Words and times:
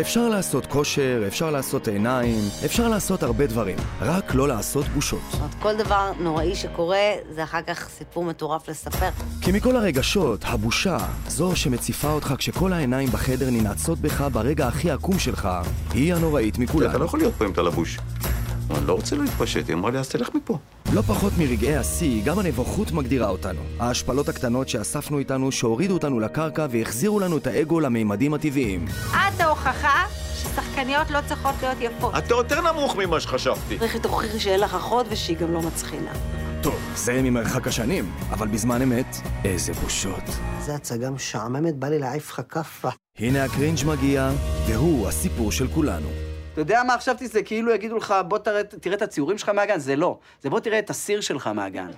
אפשר 0.00 0.28
לעשות 0.28 0.66
כושר, 0.66 1.24
אפשר 1.26 1.50
לעשות 1.50 1.88
עיניים, 1.88 2.40
אפשר 2.64 2.88
לעשות 2.88 3.22
הרבה 3.22 3.46
דברים, 3.46 3.76
רק 4.00 4.34
לא 4.34 4.48
לעשות 4.48 4.88
בושות. 4.88 5.20
זאת 5.30 5.40
אומרת, 5.40 5.54
כל 5.62 5.76
דבר 5.76 6.12
נוראי 6.20 6.54
שקורה, 6.54 6.98
זה 7.30 7.44
אחר 7.44 7.62
כך 7.62 7.88
סיפור 7.88 8.24
מטורף 8.24 8.68
לספר. 8.68 9.08
כי 9.40 9.52
מכל 9.52 9.76
הרגשות, 9.76 10.44
הבושה, 10.44 10.98
זו 11.28 11.56
שמציפה 11.56 12.10
אותך 12.10 12.34
כשכל 12.38 12.72
העיניים 12.72 13.08
בחדר 13.08 13.50
ננעצות 13.50 13.98
בך 13.98 14.24
ברגע 14.32 14.68
הכי 14.68 14.90
עקום 14.90 15.18
שלך, 15.18 15.48
היא 15.92 16.14
הנוראית 16.14 16.54
אתה 16.54 16.60
לא 16.60 16.64
מכולן. 16.64 17.04
יכול 17.04 17.20
להיות 17.20 17.34
פה 17.34 17.44
אם 17.44 17.50
אתה 17.50 17.62
לבוש. 17.62 17.98
אני 18.78 18.86
לא 18.86 18.92
רוצה 18.92 19.16
להתפשט, 19.16 19.68
היא 19.68 19.74
אמרה 19.76 19.90
לי, 19.90 19.98
אז 19.98 20.08
תלך 20.08 20.28
מפה. 20.34 20.58
לא 20.92 21.02
פחות 21.02 21.32
מרגעי 21.38 21.76
השיא, 21.76 22.24
גם 22.24 22.38
הנבוכות 22.38 22.92
מגדירה 22.92 23.28
אותנו. 23.28 23.60
ההשפלות 23.80 24.28
הקטנות 24.28 24.68
שאספנו 24.68 25.18
איתנו, 25.18 25.52
שהורידו 25.52 25.94
אותנו 25.94 26.20
לקרקע 26.20 26.66
והחזירו 26.70 27.20
לנו 27.20 27.36
את 27.36 27.46
האגו 27.46 27.80
למימדים 27.80 28.34
הטבעיים. 28.34 28.84
את 29.10 29.40
ההוכחה 29.40 30.04
ששחקניות 30.34 31.10
לא 31.10 31.18
צריכות 31.28 31.54
להיות 31.62 31.78
יפות. 31.80 32.14
אתה 32.18 32.34
יותר 32.34 32.72
נמוך 32.72 32.96
ממה 32.96 33.20
שחשבתי. 33.20 33.78
צריך 33.78 33.96
תוכיחי 33.96 34.40
שאין 34.40 34.60
לך 34.60 34.74
אחות 34.74 35.06
ושהיא 35.10 35.36
גם 35.36 35.52
לא 35.52 35.62
מצחינה. 35.62 36.12
טוב, 36.62 36.78
זה 36.96 37.22
ממרחק 37.22 37.66
השנים, 37.66 38.12
אבל 38.30 38.48
בזמן 38.48 38.82
אמת, 38.82 39.16
איזה 39.44 39.72
בושות. 39.72 40.22
זו 40.60 40.72
הצגה 40.72 41.10
משעממת, 41.10 41.76
בא 41.76 41.88
לי 41.88 41.98
להעיף 41.98 42.30
לך 42.30 42.40
כאפה. 42.48 42.88
הנה 43.18 43.44
הקרינג' 43.44 43.78
מגיע, 43.86 44.30
והוא 44.66 45.08
הסיפור 45.08 45.52
של 45.52 45.68
כולנו. 45.68 46.33
אתה 46.54 46.62
יודע 46.62 46.82
מה 46.82 46.98
חשבתי? 46.98 47.26
זה 47.26 47.42
כאילו 47.42 47.74
יגידו 47.74 47.96
לך, 47.96 48.14
בוא 48.28 48.38
תראה, 48.38 48.64
תראה 48.64 48.96
את 48.96 49.02
הציורים 49.02 49.38
שלך 49.38 49.48
מהגן. 49.48 49.78
זה 49.78 49.96
לא. 49.96 50.18
זה 50.42 50.50
בוא 50.50 50.60
תראה 50.60 50.78
את 50.78 50.90
הסיר 50.90 51.20
שלך 51.20 51.46
מהגן. 51.46 51.90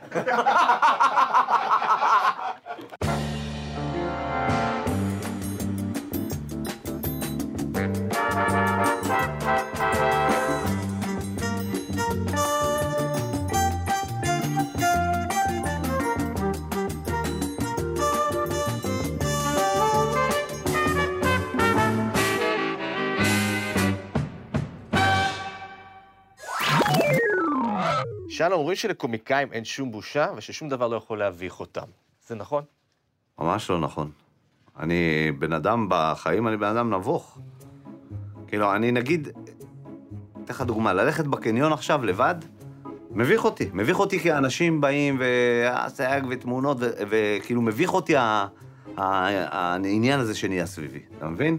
שלום, 28.36 28.60
אומרים 28.60 28.76
שלקומיקאים 28.76 29.52
אין 29.52 29.64
שום 29.64 29.92
בושה 29.92 30.26
וששום 30.36 30.68
דבר 30.68 30.88
לא 30.88 30.96
יכול 30.96 31.18
להביך 31.18 31.60
אותם. 31.60 31.86
זה 32.26 32.34
נכון? 32.34 32.64
ממש 33.38 33.70
לא 33.70 33.80
נכון. 33.80 34.10
אני 34.78 35.32
בן 35.38 35.52
אדם 35.52 35.86
בחיים, 35.90 36.48
אני 36.48 36.56
בן 36.56 36.66
אדם 36.66 36.94
נבוך. 36.94 37.38
כאילו, 38.48 38.74
אני 38.74 38.92
נגיד, 38.92 39.28
אתן 40.44 40.54
לך 40.54 40.60
דוגמה, 40.62 40.92
ללכת 40.92 41.24
בקניון 41.26 41.72
עכשיו 41.72 42.04
לבד, 42.04 42.34
מביך 43.10 43.44
אותי. 43.44 43.68
מביך 43.72 43.98
אותי 43.98 44.18
כי 44.18 44.32
אנשים 44.32 44.80
באים 44.80 45.20
והסייג 45.20 46.24
ותמונות, 46.30 46.76
וכאילו 46.80 47.62
מביך 47.62 47.94
אותי 47.94 48.16
ה- 48.16 48.46
העניין 48.96 50.20
הזה 50.20 50.34
שנהיה 50.34 50.66
סביבי, 50.66 51.00
אתה 51.18 51.28
מבין? 51.28 51.58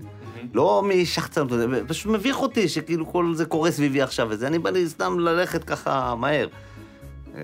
לא 0.53 0.83
משחצנות, 0.85 1.51
פשוט 1.87 2.11
מביך 2.11 2.41
אותי 2.41 2.69
שכאילו 2.69 3.11
כל 3.11 3.33
זה 3.33 3.45
קורה 3.45 3.71
סביבי 3.71 4.01
עכשיו 4.01 4.27
וזה, 4.29 4.47
אני 4.47 4.59
בא 4.59 4.69
לי 4.69 4.89
סתם 4.89 5.19
ללכת 5.19 5.63
ככה 5.63 6.15
מהר. 6.15 6.47
אה, 7.35 7.41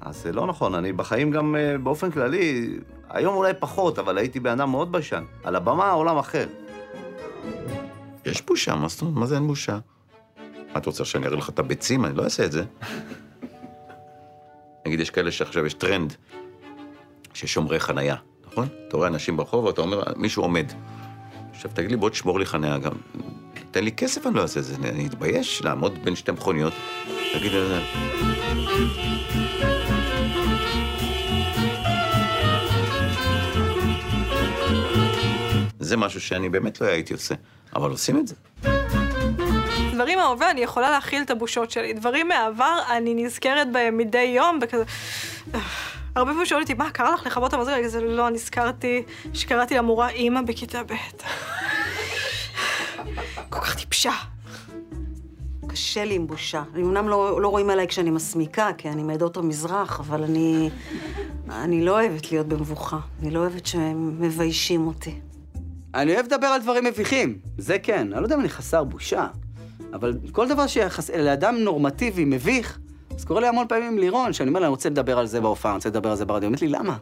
אז 0.00 0.22
זה 0.22 0.32
לא 0.32 0.46
נכון, 0.46 0.74
אני 0.74 0.92
בחיים 0.92 1.30
גם 1.30 1.56
אה, 1.56 1.78
באופן 1.78 2.10
כללי, 2.10 2.78
היום 3.10 3.36
אולי 3.36 3.52
פחות, 3.58 3.98
אבל 3.98 4.18
הייתי 4.18 4.40
בן 4.40 4.50
אדם 4.50 4.70
מאוד 4.70 4.92
ביישן. 4.92 5.24
על 5.44 5.56
הבמה 5.56 5.90
עולם 5.90 6.18
אחר. 6.18 6.46
יש 8.26 8.42
בושה, 8.42 8.74
מה 8.74 8.88
זאת 8.88 9.02
אומרת? 9.02 9.16
מה 9.16 9.26
זה 9.26 9.34
אין 9.34 9.46
בושה? 9.46 9.78
מה, 10.72 10.78
אתה 10.78 10.90
רוצה 10.90 11.04
שאני 11.04 11.26
אראה 11.26 11.36
לך 11.36 11.48
את 11.48 11.58
הביצים? 11.58 12.04
אני 12.04 12.16
לא 12.16 12.24
אעשה 12.24 12.44
את 12.44 12.52
זה. 12.52 12.64
נגיד, 14.86 15.00
יש 15.00 15.10
כאלה 15.10 15.30
שעכשיו 15.30 15.66
יש 15.66 15.74
טרנד 15.74 16.14
ששומרי 17.34 17.80
חנייה, 17.80 18.16
נכון? 18.46 18.68
אתה 18.88 18.96
רואה 18.96 19.08
אנשים 19.08 19.36
ברחוב 19.36 19.64
ואתה 19.64 19.80
אומר, 19.80 20.02
מישהו 20.16 20.42
עומד. 20.42 20.72
עכשיו, 21.60 21.70
תגיד 21.74 21.90
לי, 21.90 21.96
בוא 21.96 22.10
תשמור 22.10 22.38
לי 22.38 22.46
חנייה 22.46 22.78
גם. 22.78 22.92
תן 23.70 23.84
לי 23.84 23.92
כסף, 23.92 24.26
אני 24.26 24.34
לא 24.34 24.42
אעשה 24.42 24.60
את 24.60 24.64
זה. 24.64 24.74
אני 24.84 25.06
אתבייש 25.06 25.62
לעמוד 25.62 26.04
בין 26.04 26.16
שתי 26.16 26.32
מכוניות. 26.32 26.72
תגיד, 27.34 27.52
אה, 27.54 27.80
זה 35.78 35.96
משהו 35.96 36.20
שאני 36.20 36.48
באמת 36.48 36.80
לא 36.80 36.86
הייתי 36.86 37.12
עושה, 37.12 37.34
אבל 37.76 37.90
עושים 37.90 38.18
את 38.18 38.26
זה. 38.26 38.34
דברים 39.94 40.18
מההווה, 40.18 40.50
אני 40.50 40.60
יכולה 40.60 40.90
להכיל 40.90 41.22
את 41.22 41.30
הבושות 41.30 41.70
שלי. 41.70 41.92
דברים 41.92 42.28
מהעבר, 42.28 42.78
אני 42.96 43.14
נזכרת 43.14 43.72
בהם 43.72 43.96
מדי 43.98 44.32
יום, 44.36 44.58
וכזה... 44.62 44.84
הרבה 46.16 46.30
פעמים 46.30 46.46
שואלים 46.46 46.62
אותי, 46.62 46.74
מה, 46.74 46.90
קרה 46.90 47.10
לך 47.14 47.26
לכבות 47.26 47.54
את? 47.54 47.58
אני 47.58 47.84
כזה, 47.84 48.00
לא, 48.00 48.30
נזכרתי 48.30 49.02
שקראתי 49.32 49.74
למורה 49.74 50.08
אימא 50.08 50.42
בכיתה 50.42 50.82
ב'. 50.82 50.92
כל 53.50 53.60
כך 53.60 53.74
טיפשה. 53.74 54.12
קשה 55.68 56.04
לי 56.04 56.14
עם 56.14 56.26
בושה. 56.26 56.62
אני 56.74 56.82
אמנם 56.82 57.08
לא, 57.08 57.42
לא 57.42 57.48
רואים 57.48 57.70
עליי 57.70 57.88
כשאני 57.88 58.10
מסמיקה, 58.10 58.70
כי 58.78 58.88
אני 58.88 59.02
מעדות 59.02 59.36
המזרח, 59.36 60.00
אבל 60.00 60.22
אני... 60.22 60.70
אני 61.50 61.84
לא 61.84 62.00
אוהבת 62.00 62.32
להיות 62.32 62.46
במבוכה. 62.46 62.98
אני 63.22 63.30
לא 63.30 63.38
אוהבת 63.38 63.66
שמביישים 63.66 64.86
אותי. 64.86 65.20
אני 65.94 66.14
אוהב 66.14 66.26
לדבר 66.26 66.46
על 66.46 66.62
דברים 66.62 66.84
מביכים, 66.84 67.38
זה 67.58 67.78
כן. 67.78 68.12
אני 68.12 68.20
לא 68.20 68.26
יודע 68.26 68.34
אם 68.34 68.40
אני 68.40 68.48
חסר 68.48 68.84
בושה, 68.84 69.26
אבל 69.92 70.18
כל 70.32 70.48
דבר 70.48 70.66
שלאדם 70.66 71.56
נורמטיבי 71.56 72.24
מביך, 72.24 72.78
אז 73.16 73.24
קורה 73.24 73.40
לי 73.40 73.46
המון 73.46 73.66
פעמים 73.68 73.98
לירון, 73.98 74.32
שאני 74.32 74.48
אומר 74.48 74.60
לה, 74.60 74.66
אני 74.66 74.70
רוצה 74.70 74.88
לדבר 74.88 75.18
על 75.18 75.26
זה 75.26 75.40
בהופעה, 75.40 75.72
אני 75.72 75.76
רוצה 75.76 75.88
לדבר 75.88 76.10
על 76.10 76.16
זה 76.16 76.24
ברדיו. 76.24 76.42
היא 76.42 76.46
אומרת 76.46 76.62
לי, 76.62 76.68
למה? 76.68 76.96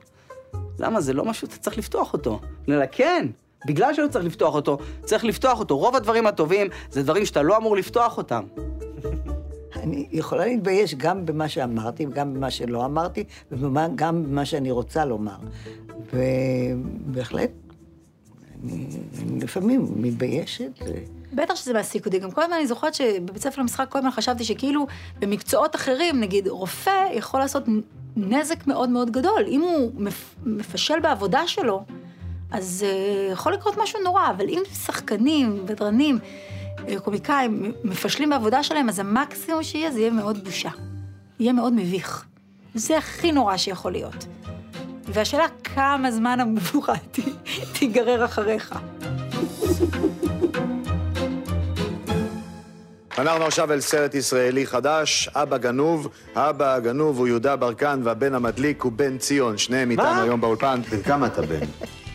למה? 0.79 1.01
זה 1.01 1.13
לא 1.13 1.25
משהו 1.25 1.47
שאתה 1.47 1.61
צריך 1.61 1.79
לפתוח 1.79 2.13
אותו. 2.13 2.41
אני 2.43 2.51
אומר 2.67 2.79
לה, 2.79 2.87
כן, 2.87 3.27
בגלל 3.67 3.95
שלא 3.95 4.07
צריך 4.07 4.25
לפתוח 4.25 4.55
אותו, 4.55 4.79
צריך 5.05 5.25
לפתוח 5.25 5.61
אותו. 5.61 5.79
רוב 5.79 5.97
הדברים 5.97 6.27
הטובים 6.27 6.67
זה 6.91 7.03
דברים 7.03 7.27
שאתה 7.27 7.43
לא 7.43 7.57
אמור 7.57 7.77
לפתוח 7.77 8.17
אותם. 8.17 8.45
אני 9.77 10.07
יכולה 10.13 10.47
להתבייש 10.47 10.95
גם 10.95 11.27
במה 11.27 11.49
שאמרתי, 11.49 12.07
וגם 12.07 12.35
במה 12.35 12.51
שלא 12.51 12.85
אמרתי, 12.85 13.25
וגם 13.53 14.25
במה 14.25 14.45
שאני 14.45 14.71
רוצה 14.71 15.05
לומר. 15.05 15.37
ובהחלט, 16.13 17.51
אני, 18.65 18.87
אני 19.23 19.41
לפעמים 19.41 19.87
מתביישת. 19.97 20.71
בטח 21.33 21.55
שזה 21.55 21.73
מעסיק 21.73 22.07
אותי. 22.07 22.19
גם 22.19 22.31
כל 22.31 22.43
הזמן 22.43 22.57
אני 22.57 22.67
זוכרת 22.67 22.95
שבבית 22.95 23.43
ספר 23.43 23.61
למשחק 23.63 23.87
כל 23.89 23.99
הזמן 23.99 24.11
חשבתי 24.11 24.45
שכאילו 24.45 24.87
במקצועות 25.19 25.77
אחרים, 25.77 26.21
נגיד 26.21 26.49
רופא 26.49 27.05
יכול 27.13 27.41
לעשות 27.41 27.63
נזק 28.17 28.67
מאוד 28.67 28.89
מאוד 28.89 29.11
גדול. 29.11 29.45
אם 29.49 29.61
הוא 29.61 29.93
מפ- 29.95 30.35
מפשל 30.47 31.01
בעבודה 31.01 31.47
שלו, 31.47 31.85
אז 32.51 32.85
uh, 32.89 33.33
יכול 33.33 33.53
לקרות 33.53 33.75
משהו 33.83 34.01
נורא, 34.05 34.31
אבל 34.31 34.49
אם 34.49 34.63
שחקנים, 34.85 35.67
בדרנים, 35.67 36.19
אה, 36.89 37.01
קומיקאים, 37.01 37.73
מפשלים 37.85 38.31
בעבודה 38.31 38.63
שלהם, 38.63 38.89
אז 38.89 38.99
המקסימום 38.99 39.63
שיהיה, 39.63 39.91
זה 39.93 40.01
יהיה 40.01 40.11
מאוד 40.11 40.45
בושה. 40.45 40.69
יהיה 41.41 41.53
מאוד 41.53 41.73
מביך. 41.73 42.25
זה 42.75 42.99
הכי 42.99 43.33
נורא 43.33 43.57
שיכול 43.57 43.93
להיות. 43.93 44.27
והשאלה 45.05 45.45
כמה 45.65 46.11
זמן 46.11 46.41
המבוכה 46.41 46.93
תיגרר 47.79 48.25
אחריך. 48.25 48.75
אנחנו 53.19 53.45
עכשיו 53.45 53.73
אל 53.73 53.81
סרט 53.81 54.15
ישראלי 54.15 54.67
חדש, 54.67 55.29
אבא 55.35 55.57
גנוב. 55.57 56.09
האבא 56.35 56.75
הגנוב 56.75 57.19
הוא 57.19 57.27
יהודה 57.27 57.57
ברקן 57.57 58.01
והבן 58.05 58.35
המדליק 58.35 58.83
הוא 58.83 58.93
בן 58.93 59.19
ציון. 59.19 59.59
שניהם 59.59 59.91
איתנו 59.91 60.23
היום 60.23 60.41
באולפן. 60.41 60.81
בן 60.91 61.03
כמה 61.03 61.27
אתה 61.27 61.43
בן? 61.43 61.61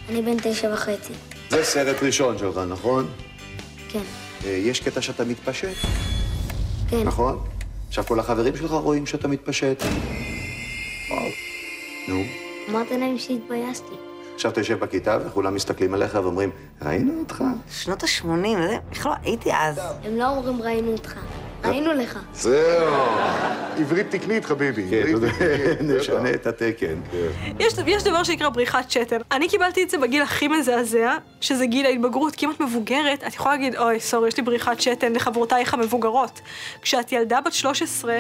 אני 0.10 0.22
בן 0.22 0.38
תשע 0.44 0.74
וחצי. 0.74 1.14
זה 1.50 1.64
סרט 1.64 2.04
ראשון 2.04 2.38
שלך, 2.38 2.60
נכון? 2.70 3.08
כן. 3.90 4.00
אה, 4.46 4.50
יש 4.50 4.80
קטע 4.80 5.02
שאתה 5.02 5.26
מתפשט, 5.26 5.88
כן. 6.90 7.04
נכון? 7.04 7.40
עכשיו 7.88 8.04
כל 8.04 8.20
החברים 8.20 8.56
שלך 8.56 8.72
רואים 8.72 9.06
שאתה 9.06 9.28
מתפשט. 9.28 9.84
וואו. 11.10 11.30
נו. 12.08 12.24
אמרת 12.70 12.92
להם 12.92 13.18
שהתביישתי. 13.18 14.13
עכשיו 14.36 14.52
אתה 14.52 14.60
יושב 14.60 14.80
בכיתה 14.80 15.18
וכולם 15.26 15.56
מסתכלים 15.56 15.94
עליך 15.94 16.18
ואומרים, 16.24 16.50
ראינו 16.82 17.20
אותך? 17.20 17.44
שנות 17.72 18.04
ה-80, 18.04 18.28
זה, 18.68 18.78
איך 18.92 19.06
לא 19.06 19.12
הייתי 19.24 19.50
אז? 19.54 19.80
הם 20.04 20.18
לא 20.18 20.30
אומרים 20.30 20.62
ראינו 20.62 20.92
אותך. 20.92 21.16
ראינו 21.66 21.94
לך. 21.94 22.20
זהו. 22.34 22.96
עברית 23.78 24.12
תקנית, 24.12 24.46
חביבי. 24.46 24.88
כן, 24.90 25.04
נשנה 25.82 26.30
את 26.30 26.48
התקן. 26.48 26.96
יש, 27.60 27.74
יש 27.88 28.04
דבר 28.04 28.24
שנקרא 28.24 28.50
בריחת 28.50 28.92
שתן. 28.92 29.18
אני 29.32 29.50
קיבלתי 29.50 29.84
את 29.84 29.90
זה 29.90 29.98
בגיל 29.98 30.22
הכי 30.22 30.48
מזעזע, 30.48 31.18
שזה 31.42 31.66
גיל 31.66 31.86
ההתבגרות. 31.86 32.36
כי 32.36 32.46
אם 32.46 32.52
את 32.52 32.60
מבוגרת, 32.60 33.24
את 33.28 33.34
יכולה 33.34 33.56
להגיד, 33.56 33.76
אוי, 33.76 34.00
סורי, 34.00 34.28
יש 34.28 34.38
לי 34.38 34.44
בריחת 34.44 34.82
שתן 34.82 35.14
לחברותייך 35.14 35.74
המבוגרות. 35.74 36.42
כשאת 36.82 37.12
ילדה 37.12 37.42
בת 37.42 37.54
13, 37.54 38.18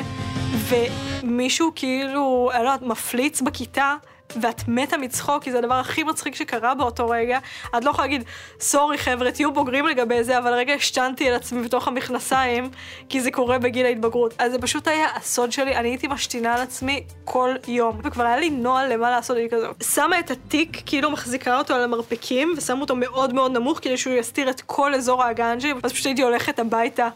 ומישהו 0.69 1.71
כאילו, 1.75 2.50
אני 2.54 2.63
לא 2.63 2.69
יודעת, 2.69 2.81
מפליץ 2.81 3.42
בכיתה, 3.42 3.95
ואת 4.41 4.68
מתה 4.68 4.97
מצחוק, 4.97 5.44
כי 5.44 5.51
זה 5.51 5.57
הדבר 5.57 5.74
הכי 5.74 6.03
מצחיק 6.03 6.35
שקרה 6.35 6.75
באותו 6.75 7.09
רגע. 7.09 7.39
את 7.77 7.85
לא 7.85 7.89
יכולה 7.89 8.07
להגיד, 8.07 8.24
סורי 8.59 8.97
חבר'ה, 8.97 9.31
תהיו 9.31 9.51
בוגרים 9.53 9.88
לגבי 9.88 10.24
זה, 10.24 10.38
אבל 10.38 10.53
רגע 10.53 10.74
השתנתי 10.74 11.30
על 11.30 11.35
עצמי 11.35 11.62
בתוך 11.62 11.88
המכנסיים, 11.88 12.69
כי 13.09 13.21
זה 13.21 13.31
קורה 13.31 13.59
בגיל 13.59 13.85
ההתבגרות. 13.85 14.33
אז 14.38 14.51
זה 14.51 14.59
פשוט 14.59 14.88
היה 14.88 15.07
הסוד 15.15 15.51
שלי, 15.51 15.75
אני 15.75 15.89
הייתי 15.89 16.07
משתינה 16.07 16.56
על 16.56 16.62
עצמי 16.62 17.03
כל 17.25 17.56
יום. 17.68 18.00
וכבר 18.03 18.24
היה 18.24 18.38
לי 18.38 18.50
נוהל 18.50 18.94
למה 18.94 19.12
לעשות, 19.12 19.38
אני 19.38 19.50
כזה. 19.51 19.68
שמה 19.83 20.19
את 20.19 20.31
התיק, 20.31 20.81
כאילו 20.85 21.12
מחזיקה 21.12 21.57
אותו 21.57 21.74
על 21.74 21.83
המרפקים, 21.83 22.53
ושמה 22.57 22.81
אותו 22.81 22.95
מאוד 22.95 23.33
מאוד 23.33 23.51
נמוך, 23.51 23.80
כדי 23.81 23.97
שהוא 23.97 24.13
יסתיר 24.13 24.50
את 24.50 24.62
כל 24.62 24.94
אזור 24.94 25.24
האגן 25.24 25.59
שלי, 25.59 25.74
ואז 25.74 25.91
פשוט 25.91 26.06
הייתי 26.06 26.21
הולכת 26.21 26.59
הביתה 26.59 27.09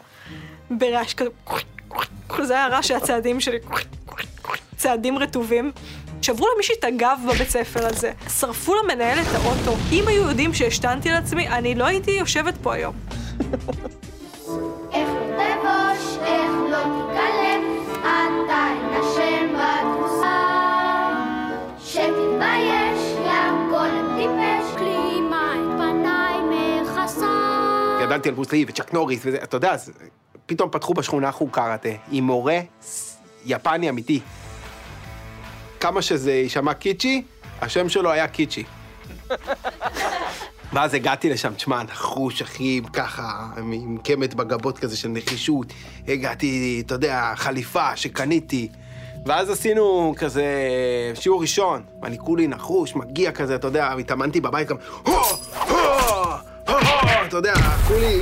ברעש 0.70 1.14
כזה. 1.14 1.30
זה 2.42 2.54
היה 2.54 2.64
הרעש 2.64 2.88
של 2.88 2.94
הצעדים 2.94 3.40
שלי. 3.40 3.58
צעדים 4.76 5.18
רטובים. 5.18 5.72
שברו 6.22 6.46
למישהי 6.54 6.74
את 6.78 6.84
הגב 6.84 7.18
בבית 7.28 7.48
ספר 7.50 7.86
הזה. 7.86 8.12
שרפו 8.38 8.74
למנהל 8.74 9.18
את 9.18 9.34
האוטו. 9.34 9.76
אם 9.92 10.04
היו 10.08 10.22
יודעים 10.28 10.54
שהשתנתי 10.54 11.10
על 11.10 11.16
עצמי, 11.16 11.48
אני 11.48 11.74
לא 11.74 11.84
הייתי 11.84 12.10
יושבת 12.10 12.54
פה 12.62 12.74
היום. 12.74 12.94
איך 14.92 15.08
לא 15.08 15.36
תבוש, 15.36 16.16
איך 16.22 16.50
לא 16.70 16.78
תיכלם, 16.78 17.62
אתה 18.00 18.66
אין 18.70 19.02
השם 19.02 19.54
בכורסה. 19.54 20.38
שתתבייש, 21.84 23.00
ים 23.26 23.68
גולם 23.70 24.16
טיפש, 24.16 24.76
כלימה 24.78 25.54
את 25.54 25.78
פניי 25.78 26.36
מכסה. 26.40 27.98
גדלתי 28.00 28.28
על 28.28 28.34
ברוסלי 28.34 28.64
וצ'אק 28.68 28.94
נוריס 28.94 29.20
וזה, 29.24 29.38
אתה 29.42 29.56
יודע, 29.56 29.76
פתאום 30.46 30.70
פתחו 30.70 30.94
בשכונה 30.94 31.32
חוג 31.32 31.50
קראטה 31.50 31.88
עם 32.10 32.24
מורה 32.24 32.60
יפני 33.46 33.88
אמיתי. 33.88 34.20
כמה 35.80 36.02
שזה 36.02 36.32
יישמע 36.32 36.74
קיצ'י, 36.74 37.22
השם 37.60 37.88
שלו 37.88 38.10
היה 38.10 38.28
קיצ'י. 38.28 38.64
ואז 40.72 40.94
הגעתי 40.94 41.30
לשם, 41.30 41.54
תשמע, 41.54 41.82
נחוש, 41.82 42.42
אחי, 42.42 42.80
ככה, 42.92 43.46
עם 43.56 43.98
קמת 44.04 44.34
בגבות 44.34 44.78
כזה 44.78 44.96
של 44.96 45.08
נחישות. 45.08 45.66
הגעתי, 46.08 46.82
אתה 46.86 46.94
יודע, 46.94 47.32
חליפה 47.36 47.96
שקניתי. 47.96 48.68
ואז 49.26 49.50
עשינו 49.50 50.14
כזה 50.16 50.44
שיעור 51.14 51.40
ראשון, 51.40 51.82
ואני 52.02 52.18
כולי 52.18 52.46
נחוש, 52.46 52.96
מגיע 52.96 53.32
כזה, 53.32 53.54
אתה 53.54 53.66
יודע, 53.66 53.92
התאמנתי 53.92 54.40
בבית 54.40 54.68
גם, 54.68 54.76
הו, 55.04 55.14
הו, 55.14 55.36
הו, 55.68 55.77
אתה 57.28 57.36
יודע, 57.36 57.54
כולי, 57.88 58.18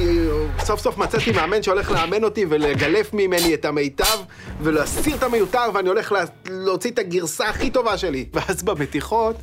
סוף 0.59 0.81
סוף 0.81 0.99
מצאתי 0.99 1.33
מאמן 1.33 1.63
שהולך 1.63 1.91
לאמן 1.91 2.25
אותי 2.25 2.45
ולגלף 2.49 3.15
ממני 3.15 3.55
את 3.55 3.65
המיטב 3.65 4.19
ולהסיר 4.61 5.17
את 5.17 5.23
המיותר, 5.23 5.71
ואני 5.75 5.89
הולך 5.89 6.13
לה, 6.13 6.25
להוציא 6.51 6.91
את 6.91 6.99
הגרסה 6.99 7.49
הכי 7.49 7.71
טובה 7.71 7.99
שלי. 7.99 8.27
ואז 8.35 8.63
במתיחות 8.63 9.37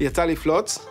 יצא 0.00 0.24
לי 0.24 0.36
פלוץ, 0.36 0.78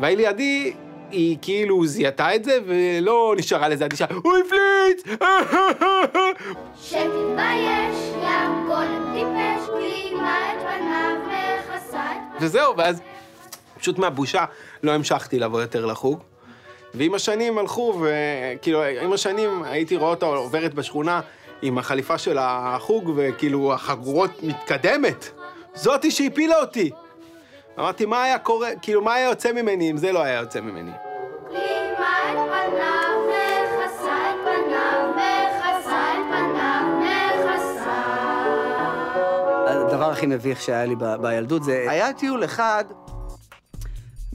והיא 0.00 0.16
לידי, 0.16 0.72
היא 1.10 1.36
כאילו 1.42 1.86
זיהתה 1.86 2.34
את 2.34 2.44
זה 2.44 2.58
ולא 2.66 3.34
נשארה 3.38 3.68
לזה 3.68 3.84
אדישה, 3.84 4.06
הוא 4.22 4.32
הפליץ! 4.36 5.02
שתתבייש, 6.82 7.96
ים 8.22 8.66
גולם 8.66 9.14
טיפש, 9.14 9.66
כלימה 9.66 10.52
את 10.52 10.62
פניו 10.62 11.16
מכסה 11.26 12.12
את 12.12 12.18
וזהו, 12.40 12.76
ואז 12.76 13.00
פשוט 13.86 13.98
מהבושה 13.98 14.44
לא 14.82 14.92
המשכתי 14.92 15.38
לבוא 15.38 15.60
יותר 15.60 15.86
לחוג. 15.86 16.22
ועם 16.94 17.14
השנים 17.14 17.58
הלכו, 17.58 18.02
וכאילו, 18.02 18.82
עם 18.82 19.12
השנים 19.12 19.62
הייתי 19.62 19.96
רואה 19.96 20.10
אותה 20.10 20.26
עוברת 20.26 20.74
בשכונה 20.74 21.20
עם 21.62 21.78
החליפה 21.78 22.18
של 22.18 22.36
החוג, 22.40 23.12
וכאילו 23.16 23.74
החגורות 23.74 24.30
מתקדמת. 24.42 25.30
זאתי 25.74 26.10
שהפילה 26.10 26.60
אותי. 26.60 26.90
אמרתי, 27.78 28.06
מה 28.06 28.22
היה 28.22 28.38
קורה, 28.38 28.68
כאילו, 28.82 29.02
מה 29.02 29.14
היה 29.14 29.28
יוצא 29.28 29.52
ממני 29.52 29.90
אם 29.90 29.96
זה 29.96 30.12
לא 30.12 30.22
היה 30.22 30.40
יוצא 30.40 30.60
ממני? 30.60 30.92
הדבר 39.66 40.10
הכי 40.10 40.26
מביך 40.26 40.60
שהיה 40.60 40.84
לי 40.84 40.94
בילדות 41.20 41.64
זה, 41.64 41.86
היה 41.88 42.12
טיול 42.12 42.44
אחד 42.44 42.84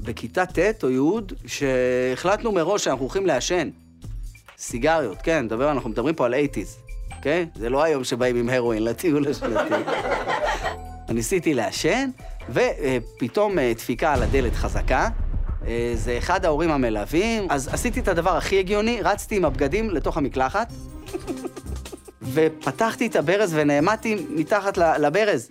בכיתה 0.04 0.46
ט' 0.46 0.84
או 0.84 0.90
י', 0.90 1.34
שהחלטנו 1.48 2.52
מראש 2.52 2.84
שאנחנו 2.84 3.04
הולכים 3.04 3.26
לעשן. 3.26 3.70
סיגריות, 4.58 5.18
כן, 5.24 5.46
מדבר, 5.46 5.72
אנחנו 5.72 5.90
מדברים 5.90 6.16
פה 6.16 6.26
על 6.26 6.34
80's, 6.34 7.16
אוקיי? 7.18 7.46
זה 7.56 7.70
לא 7.70 7.84
היום 7.84 8.04
שבאים 8.04 8.36
עם 8.36 8.50
הרואין 8.50 8.84
לטיול 8.84 9.28
השנתי. 9.28 9.74
ניסיתי 11.10 11.54
לעשן, 11.54 12.10
ופתאום 12.50 13.60
אה, 13.60 13.74
דפיקה 13.76 14.14
על 14.14 14.24
הדלת 14.24 14.56
חזקה. 14.56 15.10
אה, 15.68 15.92
זה 15.96 16.18
אחד 16.18 16.46
ההורים 16.46 16.72
המלווים, 16.72 17.48
אז 17.50 17.68
עשיתי 17.74 18.00
את 18.00 18.08
הדבר 18.08 18.38
הכי 18.38 18.60
הגיוני, 18.60 19.02
רצתי 19.02 19.36
עם 19.36 19.46
הבגדים 19.46 19.90
לתוך 19.90 20.18
המקלחת, 20.18 20.68
ופתחתי 22.34 23.08
את 23.08 23.16
הברז 23.16 23.52
ונעמדתי 23.56 24.26
מתחת 24.30 24.78
לברז. 24.78 25.50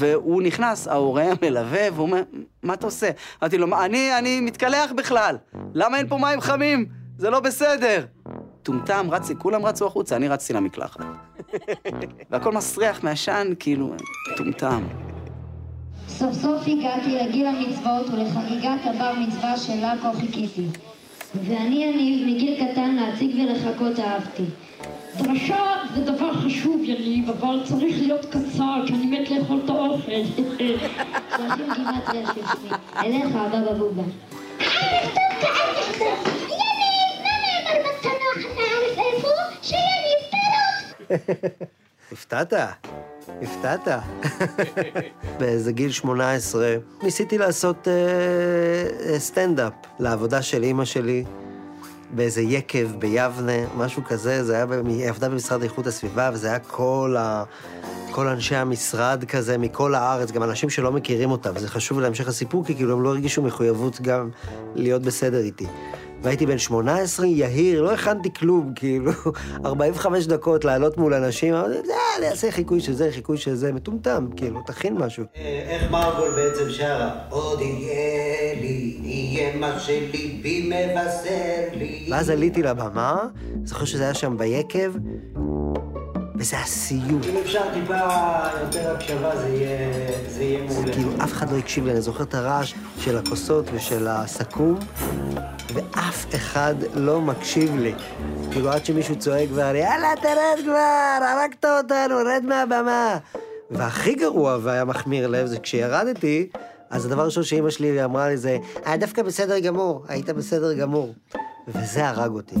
והוא 0.00 0.42
נכנס, 0.42 0.88
ההורה 0.88 1.24
המלווה, 1.42 1.80
והוא 1.92 2.06
אומר, 2.06 2.22
מה 2.62 2.74
אתה 2.74 2.86
עושה? 2.86 3.10
אמרתי 3.42 3.58
לו, 3.58 3.66
"מה, 3.66 3.84
אני, 3.84 4.18
אני 4.18 4.40
מתקלח 4.40 4.92
בכלל, 4.96 5.36
למה 5.74 5.98
אין 5.98 6.08
פה 6.08 6.18
מים 6.18 6.40
חמים? 6.40 6.86
זה 7.18 7.30
לא 7.30 7.40
בסדר. 7.40 8.04
טומטם, 8.62 9.06
רצתי, 9.10 9.34
כולם 9.38 9.66
רצו 9.66 9.86
החוצה, 9.86 10.16
אני 10.16 10.28
רצתי 10.28 10.52
למקלחת. 10.52 11.00
והכל 12.30 12.52
מסריח 12.52 13.04
מעשן, 13.04 13.52
כאילו, 13.58 13.94
טומטם. 14.36 14.82
סוף 16.08 16.32
סוף 16.32 16.62
הגעתי 16.66 17.10
לגיל 17.10 17.46
המצוות 17.46 18.06
ולחגיגת 18.12 18.80
הבר 18.84 19.12
מצווה 19.28 19.56
שלה 19.56 19.94
כה 20.02 20.12
חיכיתי. 20.20 20.66
ואני, 21.34 21.92
אני 21.92 22.34
מגיל 22.34 22.72
קטן 22.72 22.94
להציג 22.94 23.36
ולחכות 23.36 23.98
אהבתי. 23.98 24.44
דרשה 25.18 25.74
זה 25.94 26.00
דבר 26.00 26.34
חשוב, 26.34 26.80
יניב, 26.84 27.30
אבל 27.30 27.60
צריך 27.64 27.96
להיות 27.98 28.24
קצר, 28.24 28.82
כי 28.86 28.94
אני 28.94 29.06
מת 29.06 29.30
לאכול 29.30 29.60
את 29.64 29.70
האוכל. 29.70 30.12
שלושים 31.36 31.72
גימטריה 31.74 32.26
של 32.34 32.40
שמי. 32.46 32.70
אליך, 32.96 33.34
הבבא 33.34 33.74
בובה. 33.74 34.02
הפתעת, 42.12 42.52
הפתעת. 43.42 43.88
באיזה 45.38 45.72
גיל 45.72 45.90
18 45.90 46.76
ניסיתי 47.02 47.38
לעשות 47.38 47.88
אה, 47.88 47.92
אה, 49.12 49.18
סטנדאפ 49.18 49.72
לעבודה 50.00 50.42
של 50.42 50.62
אימא 50.62 50.84
שלי 50.84 51.24
באיזה 52.14 52.40
יקב 52.42 52.88
ביבנה, 52.98 53.52
משהו 53.76 54.04
כזה, 54.04 54.44
זה 54.44 54.54
היה, 54.54 54.66
היא 54.86 55.08
עבדה 55.08 55.28
במשרד 55.28 55.62
איכות 55.62 55.86
הסביבה, 55.86 56.30
וזה 56.32 56.46
היה 56.48 56.58
כל, 56.58 57.16
ה, 57.18 57.44
כל 58.10 58.26
אנשי 58.28 58.56
המשרד 58.56 59.24
כזה 59.24 59.58
מכל 59.58 59.94
הארץ, 59.94 60.30
גם 60.30 60.42
אנשים 60.42 60.70
שלא 60.70 60.92
מכירים 60.92 61.30
אותה, 61.30 61.50
וזה 61.54 61.68
חשוב 61.68 62.00
להמשך 62.00 62.28
הסיפור, 62.28 62.64
כי 62.64 62.74
כאילו 62.74 62.92
הם 62.92 63.02
לא 63.02 63.08
הרגישו 63.08 63.42
מחויבות 63.42 64.00
גם 64.00 64.30
להיות 64.74 65.02
בסדר 65.02 65.38
איתי. 65.40 65.66
והייתי 66.22 66.46
בן 66.46 66.58
18, 66.58 67.26
יהיר, 67.26 67.82
לא 67.82 67.92
הכנתי 67.92 68.32
כלום, 68.34 68.72
כאילו, 68.74 69.12
45 69.64 70.26
דקות 70.26 70.64
לעלות 70.64 70.96
מול 70.98 71.14
אנשים, 71.14 71.54
אמרתי, 71.54 71.90
"אה, 71.90 71.94
אני 72.18 72.28
אעשה 72.28 72.50
חיקוי 72.50 72.80
של 72.80 72.92
זה, 72.94 73.10
חיקוי 73.12 73.36
של 73.36 73.54
זה, 73.54 73.72
מטומטם, 73.72 74.26
כאילו, 74.36 74.60
תכין 74.66 74.94
משהו. 74.98 75.24
איך 75.68 75.90
מרגול 75.90 76.30
בעצם 76.30 76.70
שרה? 76.70 77.10
עוד 77.30 77.60
יהיה 77.60 78.29
מה 79.60 79.78
שליבי 79.80 80.70
מבשר 80.70 81.78
לי. 81.78 82.08
ואז 82.10 82.30
עליתי 82.30 82.62
לבמה, 82.62 83.18
זוכר 83.64 83.84
שזה 83.84 84.02
היה 84.02 84.14
שם 84.14 84.36
ביקב, 84.38 84.92
וזה 86.36 86.56
היה 86.56 86.66
סיוט. 86.66 87.26
אם 87.26 87.36
אפשר 87.42 87.62
טיפה 87.74 87.98
יותר 88.60 88.94
הקשבה, 88.94 89.36
זה 89.36 89.48
יהיה, 89.48 89.78
זה 90.28 90.42
יהיה 90.42 90.62
מעולה. 90.62 90.92
כאילו, 90.92 91.10
אף 91.24 91.32
אחד 91.32 91.52
לא 91.52 91.58
הקשיב 91.58 91.84
לי, 91.84 91.92
אני 91.92 92.00
זוכר 92.00 92.24
את 92.24 92.34
הרעש 92.34 92.74
של 92.98 93.18
הכוסות 93.18 93.64
ושל 93.74 94.06
הסכו"ם, 94.08 94.74
ואף 95.74 96.34
אחד 96.34 96.74
לא 96.94 97.20
מקשיב 97.20 97.76
לי. 97.76 97.94
כאילו, 98.52 98.70
עד 98.70 98.84
שמישהו 98.84 99.18
צועק 99.18 99.48
ואומר 99.54 99.72
לי, 99.72 99.78
יאללה, 99.78 100.08
תרד 100.22 100.64
כבר, 100.64 101.18
הרגת 101.22 101.64
אותנו, 101.64 102.16
רד 102.16 102.44
מהבמה. 102.44 103.18
והכי 103.70 104.14
גרוע 104.14 104.58
והיה 104.62 104.84
מחמיר 104.84 105.26
לב 105.26 105.46
זה 105.46 105.58
כשירדתי, 105.58 106.48
אז 106.90 107.06
הדבר 107.06 107.22
הראשון 107.22 107.42
שאימא 107.44 107.70
שלי 107.70 108.04
אמרה 108.04 108.28
לי 108.28 108.36
זה, 108.36 108.58
היה 108.84 108.96
דווקא 108.96 109.22
בסדר 109.22 109.58
גמור, 109.58 110.04
היית 110.08 110.28
בסדר 110.30 110.74
גמור. 110.74 111.14
וזה 111.68 112.08
הרג 112.08 112.30
אותי. 112.30 112.54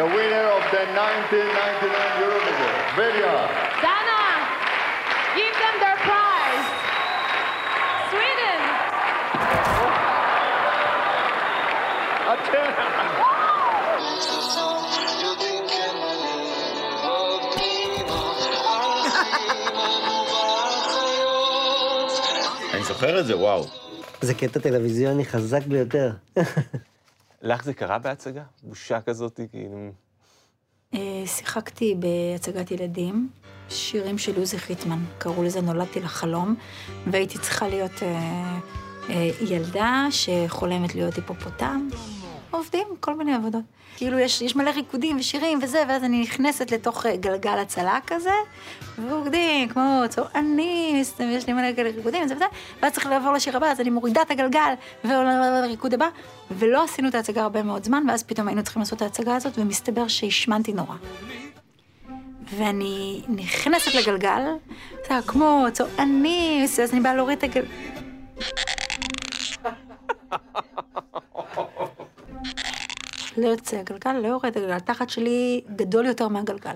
The 0.00 0.06
winner 0.16 0.46
of 0.56 0.64
the 0.74 0.82
1999 0.96 2.22
Eurovision. 2.22 2.72
Dana, 3.84 4.20
give 5.36 5.54
them 5.62 5.76
their 5.82 5.98
prize. 6.06 6.68
Sweden. 8.10 8.60
זוכר 23.00 23.20
את 23.20 23.26
זה, 23.26 23.36
וואו. 23.36 23.64
זה 24.20 24.34
קטע 24.34 24.60
טלוויזיוני 24.60 25.24
חזק 25.24 25.66
ביותר. 25.66 26.12
לך 27.42 27.64
זה 27.64 27.74
קרה 27.74 27.98
בהצגה? 27.98 28.42
בושה 28.62 29.00
כזאת, 29.00 29.40
כאילו... 29.50 29.90
אה, 30.94 31.22
שיחקתי 31.26 31.94
בהצגת 31.98 32.70
ילדים, 32.70 33.28
שירים 33.68 34.18
של 34.18 34.38
עוזי 34.38 34.58
חיטמן, 34.58 35.04
קראו 35.18 35.42
לזה 35.42 35.60
נולדתי 35.60 36.00
לחלום, 36.00 36.54
והייתי 37.06 37.38
צריכה 37.38 37.68
להיות 37.68 38.02
אה, 38.02 38.58
אה, 39.08 39.30
ילדה 39.48 40.06
שחולמת 40.10 40.94
להיות 40.94 41.14
היפופוטם. 41.14 41.88
עובדים, 42.50 42.86
כל 43.00 43.14
מיני 43.14 43.34
עבודות. 43.34 43.62
כאילו, 43.96 44.18
יש, 44.18 44.42
יש 44.42 44.56
מלא 44.56 44.70
ריקודים 44.70 45.16
ושירים 45.18 45.58
וזה, 45.62 45.82
ואז 45.88 46.04
אני 46.04 46.22
נכנסת 46.22 46.70
לתוך 46.70 47.06
אה, 47.06 47.16
גלגל 47.16 47.58
הצלה 47.58 47.98
כזה, 48.06 48.30
ורוקדים, 48.98 49.68
כמו 49.68 50.02
צועני, 50.08 51.02
יש 51.20 51.46
לי 51.46 51.52
מלא 51.52 51.74
כאלה 51.76 51.90
ריקודים 51.90 52.24
וזה 52.24 52.34
וזה, 52.34 52.44
ואז 52.82 52.92
צריך 52.92 53.06
לעבור 53.06 53.32
לשיר 53.32 53.56
הבא, 53.56 53.66
אז 53.66 53.80
אני 53.80 53.90
מורידה 53.90 54.22
את 54.22 54.30
הגלגל, 54.30 54.72
ועולה 55.04 55.60
לריקוד 55.60 55.94
הבא, 55.94 56.08
ולא 56.50 56.84
עשינו 56.84 57.08
את 57.08 57.14
ההצגה 57.14 57.42
הרבה 57.42 57.62
מאוד 57.62 57.84
זמן, 57.84 58.04
ואז 58.08 58.22
פתאום 58.22 58.48
היינו 58.48 58.62
צריכים 58.62 58.80
לעשות 58.80 58.96
את 58.96 59.02
ההצגה 59.02 59.36
הזאת, 59.36 59.58
ומסתבר 59.58 60.08
שהשמנתי 60.08 60.72
נורא. 60.72 60.96
ואני 62.56 63.22
נכנסת 63.28 63.94
לגלגל, 63.94 64.42
אתה 65.02 65.18
כמו 65.26 65.66
צועני, 65.72 66.66
אז 66.82 66.92
אני 66.92 67.00
באה 67.00 67.14
להוריד 67.14 67.38
את 67.38 67.44
הגלגל. 67.44 67.68
לא 73.40 73.48
יוצא 73.48 73.76
הגלגל, 73.76 74.12
לא 74.12 74.28
יורד 74.28 74.56
הגלגל, 74.56 74.72
התחת 74.72 75.10
שלי 75.10 75.60
גדול 75.76 76.06
יותר 76.06 76.28
מהגלגל. 76.28 76.74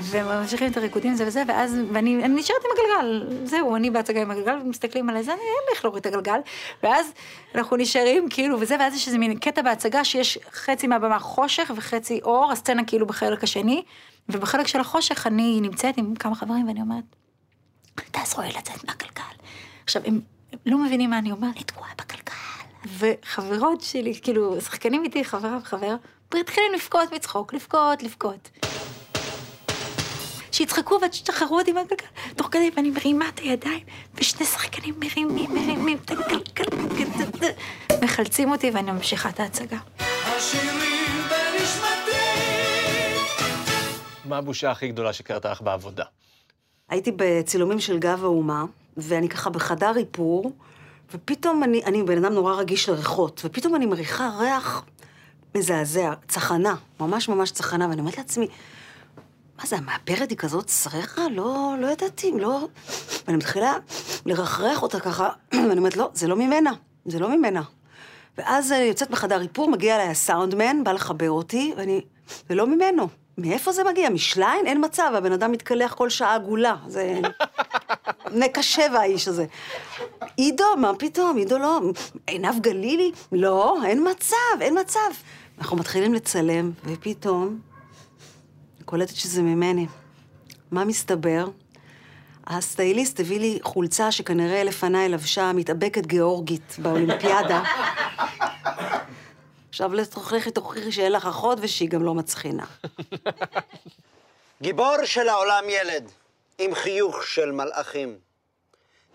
וממשיכים 0.00 0.72
את 0.72 0.76
הריקודים 0.76 1.14
זה 1.14 1.26
וזה, 1.26 1.42
ואז, 1.48 1.76
ואני 1.92 2.24
אני 2.24 2.40
נשארת 2.40 2.58
עם 2.64 2.70
הגלגל, 2.72 3.36
זהו, 3.44 3.76
אני 3.76 3.90
בהצגה 3.90 4.22
עם 4.22 4.30
הגלגל, 4.30 4.58
ומסתכלים 4.62 5.10
על 5.10 5.22
זה, 5.22 5.32
אני 5.32 5.40
אין 5.40 5.62
לי 5.68 5.74
איך 5.74 5.84
להוריד 5.84 6.06
את 6.06 6.12
הגלגל, 6.12 6.40
ואז 6.82 7.12
אנחנו 7.54 7.76
נשארים 7.76 8.28
כאילו 8.30 8.60
וזה, 8.60 8.76
ואז 8.80 8.94
יש 8.94 9.06
איזה 9.06 9.18
מין 9.18 9.38
קטע 9.38 9.62
בהצגה 9.62 10.04
שיש 10.04 10.38
חצי 10.52 10.86
מהבמה 10.86 11.18
חושך 11.18 11.70
וחצי 11.76 12.20
אור, 12.22 12.52
הסצנה 12.52 12.84
כאילו 12.84 13.06
בחלק 13.06 13.42
השני, 13.44 13.82
ובחלק 14.28 14.66
של 14.66 14.80
החושך 14.80 15.26
אני 15.26 15.60
נמצאת 15.60 15.96
עם 15.96 16.14
כמה 16.14 16.34
חברים 16.34 16.68
ואני 16.68 16.80
אומרת, 16.80 17.04
תעזרו 18.10 18.42
לי 18.42 18.48
לצאת 18.48 18.84
מהגלגל. 18.84 19.34
עכשיו, 19.84 20.02
הם 20.06 20.20
לא 20.66 20.78
מבינים 20.78 21.10
מה 21.10 21.18
אני 21.18 21.32
אומרת, 21.32 21.56
אני 21.56 21.64
תקועה 21.64 21.90
בגלגל. 21.98 22.53
וחברות 22.98 23.80
שלי, 23.80 24.20
כאילו, 24.22 24.60
שחקנים 24.60 25.04
איתי, 25.04 25.24
חברה 25.24 25.58
וחבר, 25.62 25.94
מתחילים 26.34 26.72
לבכות 26.74 27.12
מצחוק, 27.12 27.54
לבכות, 27.54 28.02
לבכות. 28.02 28.50
שיצחקו 30.52 30.98
ותשחררו 31.06 31.58
אותי 31.58 31.72
מהגלגל, 31.72 32.06
תוך 32.36 32.48
כדי 32.52 32.70
ואני 32.76 32.90
מרימה 32.90 33.28
את 33.28 33.38
הידיים, 33.38 33.84
ושני 34.14 34.46
שחקנים 34.46 34.94
מרימים, 34.98 35.50
מרימים 35.54 35.98
את 36.04 36.10
הגלגל, 36.10 36.64
מחלצים 38.02 38.50
אותי 38.50 38.70
ואני 38.70 38.92
ממשיכה 38.92 39.28
את 39.28 39.40
ההצגה. 39.40 39.78
מה 44.24 44.36
הבושה 44.36 44.70
הכי 44.70 44.88
גדולה 44.88 45.12
שקרתה 45.12 45.50
לך 45.50 45.62
בעבודה? 45.62 46.04
הייתי 46.88 47.12
בצילומים 47.16 47.80
של 47.80 47.98
גב 47.98 48.24
האומה, 48.24 48.64
ואני 48.96 49.28
ככה 49.28 49.50
בחדר 49.50 49.92
איפור, 49.96 50.52
ופתאום 51.14 51.64
אני, 51.64 51.84
אני 51.84 52.02
בן 52.02 52.24
אדם 52.24 52.34
נורא 52.34 52.54
רגיש 52.54 52.88
לריחות, 52.88 53.42
ופתאום 53.44 53.74
אני 53.74 53.86
מריחה 53.86 54.30
ריח 54.38 54.84
מזעזע, 55.54 56.12
צחנה, 56.28 56.74
ממש 57.00 57.28
ממש 57.28 57.50
צחנה, 57.50 57.88
ואני 57.88 58.00
אומרת 58.00 58.18
לעצמי, 58.18 58.48
מה 59.58 59.66
זה, 59.66 59.76
המאפרת 59.76 60.30
היא 60.30 60.38
כזאת 60.38 60.68
סרחה? 60.68 61.22
לא, 61.30 61.74
לא 61.78 61.86
ידעתי, 61.86 62.32
לא... 62.38 62.68
ואני 63.26 63.36
מתחילה 63.36 63.74
לרחרח 64.26 64.82
אותה 64.82 65.00
ככה, 65.00 65.28
ואני 65.52 65.78
אומרת, 65.78 65.96
לא, 65.96 66.10
זה 66.14 66.28
לא 66.28 66.36
ממנה, 66.36 66.70
זה 67.06 67.18
לא 67.18 67.36
ממנה. 67.36 67.62
ואז 68.38 68.72
אני 68.72 68.82
יוצאת 68.82 69.10
מחדר 69.10 69.40
איפור, 69.40 69.70
מגיע 69.70 69.94
אליי 69.94 70.08
הסאונדמן, 70.08 70.84
בא 70.84 70.92
לחבר 70.92 71.30
אותי, 71.30 71.74
ואני, 71.76 72.00
זה 72.48 72.54
לא 72.54 72.66
ממנו. 72.66 73.08
מאיפה 73.38 73.72
זה 73.72 73.84
מגיע? 73.84 74.10
משליין? 74.10 74.66
אין 74.66 74.84
מצב, 74.84 75.12
הבן 75.14 75.32
אדם 75.32 75.52
מתקלח 75.52 75.94
כל 75.94 76.10
שעה 76.10 76.34
עגולה. 76.34 76.76
זה... 76.86 77.20
נקשה 78.34 78.86
האיש 78.98 79.28
הזה. 79.28 79.46
עידו, 80.36 80.76
מה 80.76 80.92
פתאום? 80.98 81.36
עידו 81.36 81.58
לא... 81.58 81.80
עינב 82.26 82.60
גלילי? 82.60 83.12
לא, 83.32 83.76
אין 83.86 84.06
מצב, 84.10 84.60
אין 84.60 84.80
מצב. 84.80 85.00
אנחנו 85.58 85.76
מתחילים 85.76 86.14
לצלם, 86.14 86.70
ופתאום, 86.84 87.60
אני 88.76 88.84
קולטת 88.84 89.16
שזה 89.16 89.42
ממני. 89.42 89.86
מה 90.70 90.84
מסתבר? 90.84 91.44
הסטייליסט 92.46 93.20
הביא 93.20 93.40
לי 93.40 93.58
חולצה 93.62 94.12
שכנראה 94.12 94.64
לפניי 94.64 95.08
לבשה 95.08 95.52
מתאבקת 95.52 96.06
גיאורגית 96.06 96.76
באולימפיאדה. 96.78 97.62
עכשיו 99.68 99.94
לכי 99.94 100.50
תוכיחי 100.50 100.92
שאין 100.92 101.12
לך 101.12 101.26
אחות 101.26 101.58
ושהיא 101.60 101.88
גם 101.88 102.02
לא 102.02 102.14
מצחינה. 102.14 102.64
גיבור 104.62 104.96
של 105.04 105.28
העולם 105.28 105.64
ילד, 105.68 106.10
עם 106.58 106.74
חיוך 106.74 107.26
של 107.26 107.52
מלאכים. 107.52 108.18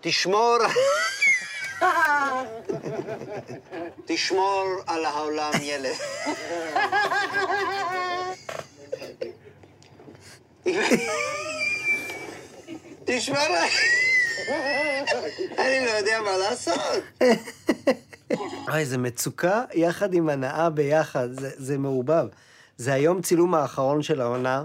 תשמור... 0.00 0.56
תשמור 4.06 4.64
על 4.86 5.04
העולם 5.04 5.52
ילד. 5.62 5.94
תשמור... 13.04 13.38
אני 15.58 15.86
לא 15.86 15.90
יודע 15.90 16.20
מה 16.24 16.36
לעשות. 16.36 16.80
אוי, 18.68 18.84
זה 18.84 18.98
מצוקה 18.98 19.64
יחד 19.74 20.14
עם 20.14 20.28
הנאה 20.28 20.70
ביחד, 20.70 21.32
זה, 21.32 21.50
זה 21.56 21.78
מעובב. 21.78 22.26
זה 22.76 22.92
היום 22.92 23.22
צילום 23.22 23.54
האחרון 23.54 24.02
של 24.02 24.20
העונה, 24.20 24.64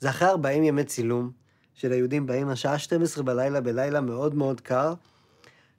זה 0.00 0.10
אחרי 0.10 0.28
40 0.28 0.64
ימי 0.64 0.84
צילום, 0.84 1.41
של 1.74 1.92
היהודים 1.92 2.26
באים 2.26 2.48
השעה 2.48 2.78
12 2.78 3.24
בלילה, 3.24 3.60
בלילה 3.60 4.00
מאוד 4.00 4.34
מאוד 4.34 4.60
קר, 4.60 4.94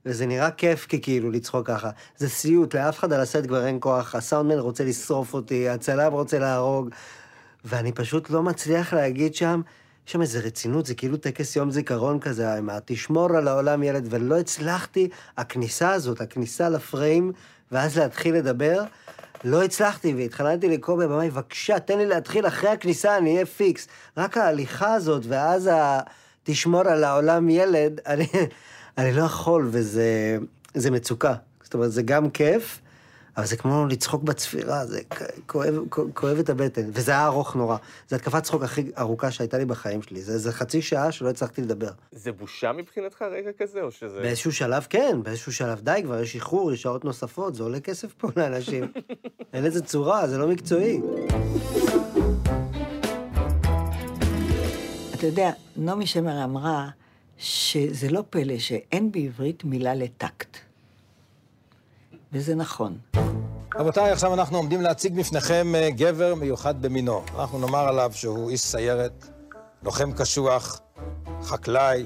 וזה 0.05 0.25
נראה 0.25 0.51
כיף 0.51 0.87
ככאילו 0.89 1.31
לצחוק 1.31 1.67
ככה. 1.67 1.89
זה 2.17 2.29
סיוט, 2.29 2.75
לאף 2.75 2.99
אחד 2.99 3.13
על 3.13 3.21
הסט 3.21 3.47
כבר 3.47 3.65
אין 3.65 3.77
כוח, 3.79 4.15
הסאונדמן 4.15 4.59
רוצה 4.59 4.83
לשרוף 4.83 5.33
אותי, 5.33 5.69
הצלם 5.69 6.11
רוצה 6.11 6.39
להרוג, 6.39 6.89
ואני 7.65 7.91
פשוט 7.91 8.29
לא 8.29 8.43
מצליח 8.43 8.93
להגיד 8.93 9.35
שם, 9.35 9.61
יש 10.07 10.13
שם 10.13 10.21
איזו 10.21 10.39
רצינות, 10.43 10.85
זה 10.85 10.95
כאילו 10.95 11.17
טקס 11.17 11.55
יום 11.55 11.71
זיכרון 11.71 12.19
כזה, 12.19 12.53
עם 12.53 12.69
תשמור 12.85 13.37
על 13.37 13.47
העולם 13.47 13.83
ילד, 13.83 14.07
ולא 14.09 14.39
הצלחתי, 14.39 15.09
הכניסה 15.37 15.91
הזאת, 15.91 16.21
הכניסה 16.21 16.69
לפריים, 16.69 17.31
ואז 17.71 17.97
להתחיל 17.97 18.35
לדבר, 18.35 18.83
לא 19.43 19.63
הצלחתי, 19.63 20.13
והתחננתי 20.13 20.69
לקובי 20.69 21.03
הבמאי, 21.03 21.29
בבקשה, 21.29 21.79
תן 21.79 21.97
לי 21.97 22.05
להתחיל 22.05 22.47
אחרי 22.47 22.69
הכניסה, 22.69 23.17
אני 23.17 23.33
אהיה 23.33 23.45
פיקס. 23.45 23.87
רק 24.17 24.37
ההליכה 24.37 24.93
הזאת, 24.93 25.23
ואז 25.27 25.67
ה... 25.67 25.99
תשמור 26.43 26.81
על 26.81 27.03
העולם 27.03 27.49
ילד, 27.49 28.01
אני, 28.07 28.27
אני 28.97 29.13
לא 29.13 29.23
יכול, 29.23 29.69
וזה 29.71 30.37
זה 30.73 30.91
מצוקה. 30.91 31.33
זאת 31.63 31.73
אומרת, 31.73 31.91
זה 31.91 32.01
גם 32.01 32.29
כיף, 32.29 32.79
אבל 33.37 33.45
זה 33.45 33.57
כמו 33.57 33.85
לצחוק 33.89 34.23
בצפירה, 34.23 34.85
זה 34.85 35.01
כואב, 35.45 35.75
כואב 36.13 36.37
את 36.39 36.49
הבטן, 36.49 36.89
וזה 36.93 37.11
היה 37.11 37.25
ארוך 37.25 37.55
נורא. 37.55 37.77
זו 38.09 38.15
התקפת 38.15 38.43
צחוק 38.43 38.63
הכי 38.63 38.91
ארוכה 38.97 39.31
שהייתה 39.31 39.57
לי 39.57 39.65
בחיים 39.65 40.01
שלי. 40.01 40.21
זה 40.21 40.33
איזה 40.33 40.51
חצי 40.51 40.81
שעה 40.81 41.11
שלא 41.11 41.29
הצלחתי 41.29 41.61
לדבר. 41.61 41.91
זה 42.11 42.31
בושה 42.31 42.71
מבחינתך 42.71 43.21
רגע 43.21 43.51
כזה, 43.57 43.81
או 43.81 43.91
שזה... 43.91 44.19
באיזשהו 44.21 44.51
שלב 44.51 44.87
כן, 44.89 45.19
באיזשהו 45.23 45.53
שלב 45.53 45.81
די, 45.81 46.01
כבר 46.03 46.21
יש 46.21 46.35
איחור, 46.35 46.73
יש 46.73 46.81
שעות 46.81 47.05
נוספות, 47.05 47.55
זה 47.55 47.63
עולה 47.63 47.79
כסף 47.79 48.13
פה 48.13 48.27
לאנשים. 48.37 48.91
אין 49.53 49.63
לזה 49.63 49.83
צורה, 49.83 50.27
זה 50.27 50.37
לא 50.37 50.47
מקצועי. 50.47 50.99
אתה 55.13 55.25
יודע, 55.25 55.51
נעמי 55.75 56.07
שמר 56.07 56.43
אמרה 56.43 56.89
שזה 57.37 58.09
לא 58.09 58.23
פלא 58.29 58.57
שאין 58.57 59.11
בעברית 59.11 59.63
מילה 59.63 59.95
לטקט. 59.95 60.57
וזה 62.33 62.55
נכון. 62.55 62.97
רבותיי, 63.75 64.11
עכשיו 64.11 64.33
אנחנו 64.33 64.57
עומדים 64.57 64.81
להציג 64.81 65.19
בפניכם 65.19 65.75
אה, 65.75 65.89
גבר 65.91 66.35
מיוחד 66.35 66.81
במינו. 66.81 67.23
אנחנו 67.35 67.59
נאמר 67.59 67.87
עליו 67.87 68.11
שהוא 68.13 68.49
איש 68.49 68.61
סיירת, 68.61 69.25
לוחם 69.83 70.11
קשוח, 70.11 70.81
חקלאי, 71.41 72.05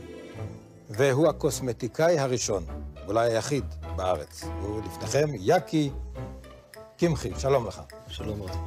והוא 0.90 1.28
הקוסמטיקאי 1.28 2.20
הראשון, 2.20 2.66
אולי 3.08 3.34
היחיד 3.34 3.64
בארץ. 3.96 4.44
הוא 4.62 4.82
לפניכם 4.86 5.30
יאקי 5.40 5.92
קמחי, 6.98 7.32
שלום 7.38 7.68
לך. 7.68 7.82
שלום 8.08 8.42
רב. 8.42 8.58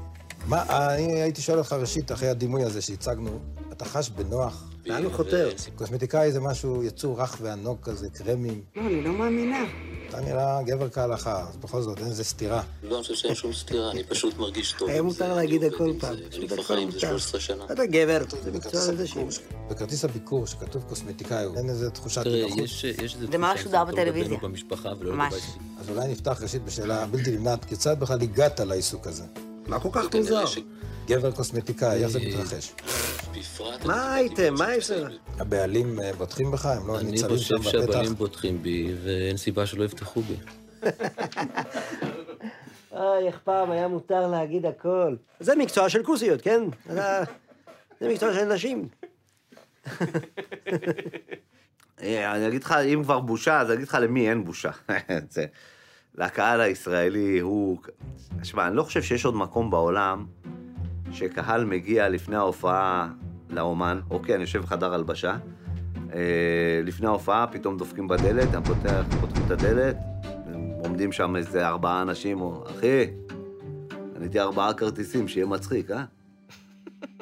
מה, 0.47 0.95
אני 0.95 1.23
הייתי 1.23 1.43
שואל 1.43 1.59
אותך 1.59 1.73
ראשית, 1.73 2.13
אחרי 2.13 2.29
הדימוי 2.29 2.65
הזה 2.65 2.83
שהצגנו, 2.83 3.39
אתה 3.73 3.85
חש 3.85 4.11
בנוח? 4.11 4.71
לאן 4.87 5.05
הוא 5.05 5.13
חותר? 5.13 5.51
קוסמטיקאי 5.77 6.33
זה 6.33 6.41
משהו, 6.41 6.85
יצור 6.85 7.23
רך 7.23 7.37
וענוג 7.41 7.79
כזה, 7.83 8.11
קרמים. 8.11 8.63
לא, 8.77 8.83
אני 8.83 9.03
לא 9.03 9.13
מאמינה. 9.13 9.65
אתה 10.11 10.21
נראה 10.21 10.63
גבר 10.63 10.91
כהלכה, 10.91 11.49
אז 11.49 11.57
בכל 11.57 11.83
זאת 11.83 11.99
אין 11.99 12.07
איזה 12.07 12.25
סתירה. 12.25 12.63
לא, 12.83 12.95
אני 12.95 13.03
חושב 13.03 13.15
שאין 13.15 13.35
שום 13.35 13.53
סתירה, 13.53 13.91
אני 13.91 14.05
פשוט 14.05 14.39
מרגיש 14.39 14.75
טוב. 14.79 14.89
היה 14.89 14.99
עם 14.99 15.05
מותר 15.05 15.35
להגיד 15.35 15.65
הכל 15.65 15.93
פעם. 16.01 16.15
אני 16.15 16.49
זה 16.49 16.57
מותר. 16.87 16.99
13 16.99 17.41
שנה. 17.41 17.65
אתה 17.73 17.87
גבר, 17.87 18.19
זה 18.43 18.53
מקצוע 18.53 18.93
לנשים. 18.93 19.29
בכרטיס 19.71 20.05
הביקור 20.05 20.47
שכתוב 20.47 20.83
קוסמטיקאי, 20.83 21.47
אין 21.57 21.69
איזה 21.69 21.91
תחושת 21.91 22.27
איזה 22.27 22.47
זה 23.31 23.39
ממש 23.39 23.61
תחושה 23.61 23.65
שודר 23.65 23.85
בטלוויזיה. 23.85 24.23
לגבינו 24.23 24.39
במשפחה 24.43 24.89
ולא 24.99 25.13
ממש. 25.13 25.35
אז 25.81 25.91
אולי 25.91 26.09
נפתח 26.09 26.39
ראשית 26.43 26.65
בשאלה 26.65 27.07
בלתי 27.07 27.31
נמנעת, 27.31 27.65
כיצד 27.65 28.01
בכלל 28.01 28.23
הגעת 28.23 28.61
לעיסוק 28.61 29.07
הזה? 29.07 29.25
מה 29.67 29.81
כל 29.81 29.89
כך 29.93 30.15
מוזר? 30.15 30.45
גבר 31.11 31.31
קוסמטיקאי, 31.33 32.03
איך 32.03 32.09
זה 32.09 32.21
מתרחש? 32.21 32.73
בפרט... 33.39 33.85
מה 33.85 34.15
הייתם? 34.15 34.55
מה 34.55 34.75
יש 34.75 34.91
לך? 34.91 35.13
הבעלים 35.39 36.01
אה, 36.01 36.13
בוטחים 36.13 36.51
בך? 36.51 36.67
הם 36.67 36.89
לא 36.89 36.99
אני 36.99 37.11
ניצבים 37.11 37.39
שם 37.39 37.59
חושב 37.59 37.69
בפתח? 37.69 37.71
שהבעלים 37.71 38.15
בוטחים 38.15 38.63
בי, 38.63 38.95
ואין 39.05 39.37
סיבה 39.37 39.67
שלא 39.67 39.85
יבטחו 39.85 40.21
בי. 40.21 40.35
אוי, 42.93 43.27
איך 43.27 43.39
פעם 43.45 43.71
היה 43.71 43.89
מותר 43.89 44.27
להגיד 44.27 44.67
הכל. 44.67 45.17
זה 45.41 45.55
מקצוע 45.57 45.89
של 45.89 46.03
כוסיות, 46.03 46.43
כן? 46.43 46.63
זה 48.01 48.09
מקצוע 48.09 48.35
של 48.35 48.45
נשים. 48.45 48.89
אה, 52.03 52.35
אני 52.35 52.49
אגיד 52.49 52.65
לך, 52.65 52.73
אם 52.73 53.03
כבר 53.05 53.21
בושה, 53.21 53.61
אז 53.61 53.67
אני 53.67 53.77
אגיד 53.77 53.89
לך 53.89 53.99
למי 54.01 54.29
אין 54.29 54.45
בושה. 54.45 54.71
זה, 55.35 55.47
לקהל 56.15 56.61
הישראלי 56.61 57.39
הוא... 57.39 57.79
שמע, 58.43 58.67
אני 58.67 58.77
לא 58.77 58.83
חושב 58.83 59.03
שיש 59.03 59.25
עוד 59.25 59.35
מקום 59.35 59.71
בעולם 59.71 60.27
שקהל 61.13 61.65
מגיע 61.65 62.09
לפני 62.09 62.37
ההופעה 62.37 63.09
לאומן, 63.51 64.01
אוקיי, 64.11 64.35
אני 64.35 64.43
יושב 64.43 64.63
בחדר 64.63 64.95
הלבשה, 64.95 65.37
אה, 66.15 66.81
לפני 66.85 67.07
ההופעה 67.07 67.47
פתאום 67.47 67.77
דופקים 67.77 68.09
בדלת, 68.09 68.55
אני 68.55 68.65
פותח, 68.65 69.05
פותחים 69.21 69.43
את 69.47 69.51
הדלת, 69.51 69.97
הם 70.47 70.71
עומדים 70.85 71.13
שם 71.13 71.37
איזה 71.37 71.69
ארבעה 71.69 72.03
אנשים, 72.03 72.41
או, 72.41 72.65
אחי, 72.71 73.07
קניתי 74.15 74.41
ארבעה 74.41 74.75
כרטיסים, 74.75 75.29
שיהיה 75.29 75.47
מצחיק, 75.47 75.91
אה? 75.91 76.05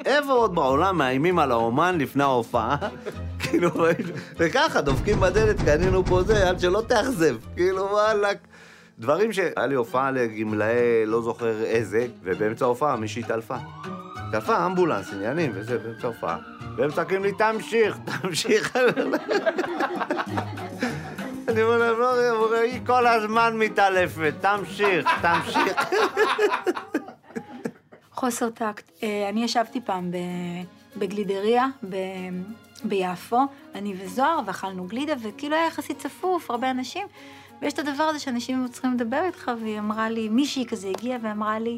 איפה 0.05 0.31
עוד 0.31 0.55
בעולם 0.55 0.97
מאיימים 0.97 1.39
על 1.39 1.51
האומן 1.51 1.97
לפני 1.97 2.23
ההופעה? 2.23 2.77
כאילו, 3.39 3.69
וככה, 4.37 4.81
דופקים 4.81 5.19
בדלת, 5.19 5.61
קנינו 5.65 6.05
פה 6.05 6.23
זה, 6.23 6.49
עד 6.49 6.59
שלא 6.59 6.83
תאכזב. 6.87 7.37
כאילו, 7.55 7.83
וואלכ. 7.83 8.37
דברים 8.99 9.33
ש... 9.33 9.39
היה 9.55 9.67
לי 9.67 9.75
הופעה 9.75 10.11
לגמלאי, 10.11 10.75
לא 11.05 11.21
זוכר 11.21 11.63
איזה, 11.63 12.07
ובאמצע 12.23 12.65
ההופעה 12.65 12.95
מישהי 12.95 13.21
התעלפה. 13.21 13.55
התעלפה, 14.15 14.65
אמבולנס, 14.65 15.13
עניינים, 15.13 15.51
וזה, 15.53 15.77
באמצע 15.77 16.07
ההופעה. 16.07 16.37
והם 16.75 16.91
צועקים 16.91 17.23
לי, 17.23 17.31
תמשיך, 17.31 17.97
תמשיך. 18.21 18.75
אני 21.47 21.63
אומר 21.63 21.77
להם, 21.77 21.99
לא, 21.99 22.55
היא 22.55 22.79
כל 22.85 23.07
הזמן 23.07 23.57
מתעלפת, 23.57 24.33
תמשיך, 24.41 25.07
תמשיך. 25.21 25.73
חוסר 28.11 28.49
טקט. 28.49 28.91
אה, 29.03 29.29
אני 29.29 29.43
ישבתי 29.43 29.81
פעם 29.81 30.11
בגלידריה 30.97 31.67
ב- 31.89 31.95
ביפו, 32.83 33.39
אני 33.75 33.93
וזוהר, 34.03 34.39
ואכלנו 34.45 34.83
גלידה, 34.87 35.13
וכאילו 35.23 35.55
היה 35.55 35.67
יחסית 35.67 35.99
צפוף, 35.99 36.51
הרבה 36.51 36.71
אנשים, 36.71 37.07
ויש 37.61 37.73
את 37.73 37.79
הדבר 37.79 38.03
הזה 38.03 38.19
שאנשים 38.19 38.67
צריכים 38.67 38.93
לדבר 38.93 39.23
איתך, 39.25 39.51
והיא 39.61 39.79
אמרה 39.79 40.09
לי, 40.09 40.29
מישהי 40.29 40.65
כזה 40.65 40.89
הגיעה 40.89 41.19
ואמרה 41.21 41.59
לי, 41.59 41.77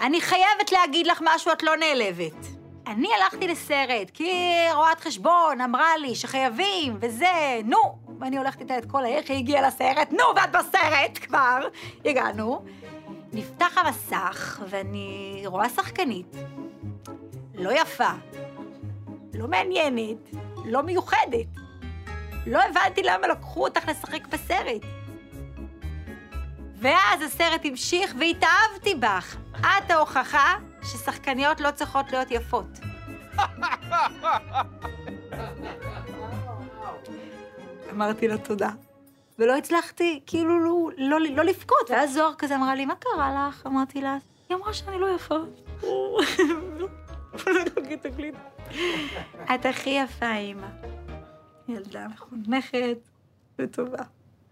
אני 0.00 0.20
חייבת 0.20 0.72
להגיד 0.72 1.06
לך 1.06 1.22
משהו, 1.24 1.52
את 1.52 1.62
לא 1.62 1.76
נעלבת. 1.76 2.46
אני 2.86 3.08
הלכתי 3.14 3.48
לסרט, 3.48 4.10
כי 4.14 4.52
רואת 4.74 5.00
חשבון 5.00 5.60
אמרה 5.60 5.96
לי 5.96 6.14
שחייבים, 6.14 6.96
וזה, 7.00 7.60
נו. 7.64 7.98
ואני 8.20 8.38
הולכת 8.38 8.60
איתה 8.60 8.78
את 8.78 8.84
כל 8.90 9.04
איך 9.04 9.30
היא 9.30 9.38
הגיעה 9.38 9.68
לסרט, 9.68 10.12
נו, 10.12 10.24
ואת 10.36 10.52
בסרט 10.52 11.18
כבר. 11.26 11.68
הגענו. 12.04 12.64
נפתח 13.32 13.78
המסך, 13.78 14.62
ואני 14.68 15.42
רואה 15.46 15.68
שחקנית. 15.68 16.36
לא 17.54 17.70
יפה, 17.80 18.10
לא 19.34 19.48
מעניינת, 19.48 20.30
לא 20.64 20.82
מיוחדת. 20.82 21.67
לא 22.48 22.62
הבנתי 22.62 23.02
למה 23.02 23.28
לקחו 23.28 23.64
אותך 23.64 23.88
לשחק 23.88 24.26
בסרט. 24.26 24.82
ואז 26.80 27.22
הסרט 27.22 27.60
המשיך 27.64 28.14
והתאהבתי 28.18 28.94
בך. 28.94 29.36
את 29.60 29.90
ההוכחה 29.90 30.54
ששחקניות 30.82 31.60
לא 31.60 31.70
צריכות 31.70 32.12
להיות 32.12 32.30
יפות. 32.30 32.78
אמרתי 37.90 38.28
לה 38.28 38.38
תודה. 38.38 38.70
ולא 39.38 39.56
הצלחתי, 39.56 40.20
כאילו, 40.26 40.64
לא, 40.64 40.90
לא, 40.96 41.20
לא 41.20 41.44
לבכות. 41.44 41.90
ואז 41.90 42.14
זוהר 42.14 42.34
כזה 42.38 42.56
אמרה 42.56 42.74
לי, 42.74 42.86
מה 42.86 42.94
קרה 42.94 43.48
לך? 43.48 43.66
אמרתי 43.66 44.00
לה, 44.00 44.16
היא 44.48 44.56
אמרה 44.56 44.72
שאני 44.72 44.98
לא 44.98 45.14
יפה. 45.14 45.38
את 49.54 49.66
הכי 49.66 49.90
יפה, 49.90 50.36
אימא. 50.36 50.66
ילדה 51.68 52.06
מחונכת 52.14 52.98
וטובה. 53.58 54.02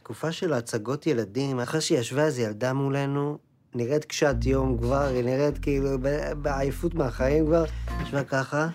תקופה 0.02 0.32
של 0.32 0.52
הצגות 0.52 1.06
ילדים, 1.06 1.60
אחרי 1.60 1.80
שהיא 1.80 1.98
ישבה 1.98 2.24
איזו 2.24 2.42
ילדה 2.42 2.72
מולנו, 2.72 3.38
נראית 3.74 4.04
קשת 4.04 4.34
יום 4.44 4.78
כבר, 4.78 5.02
היא 5.02 5.24
נראית 5.24 5.58
כאילו 5.58 5.88
ב- 6.02 6.32
בעייפות 6.32 6.94
מהחיים 6.94 7.46
כבר, 7.46 7.64
ישבה 8.02 8.24
ככה, 8.24 8.68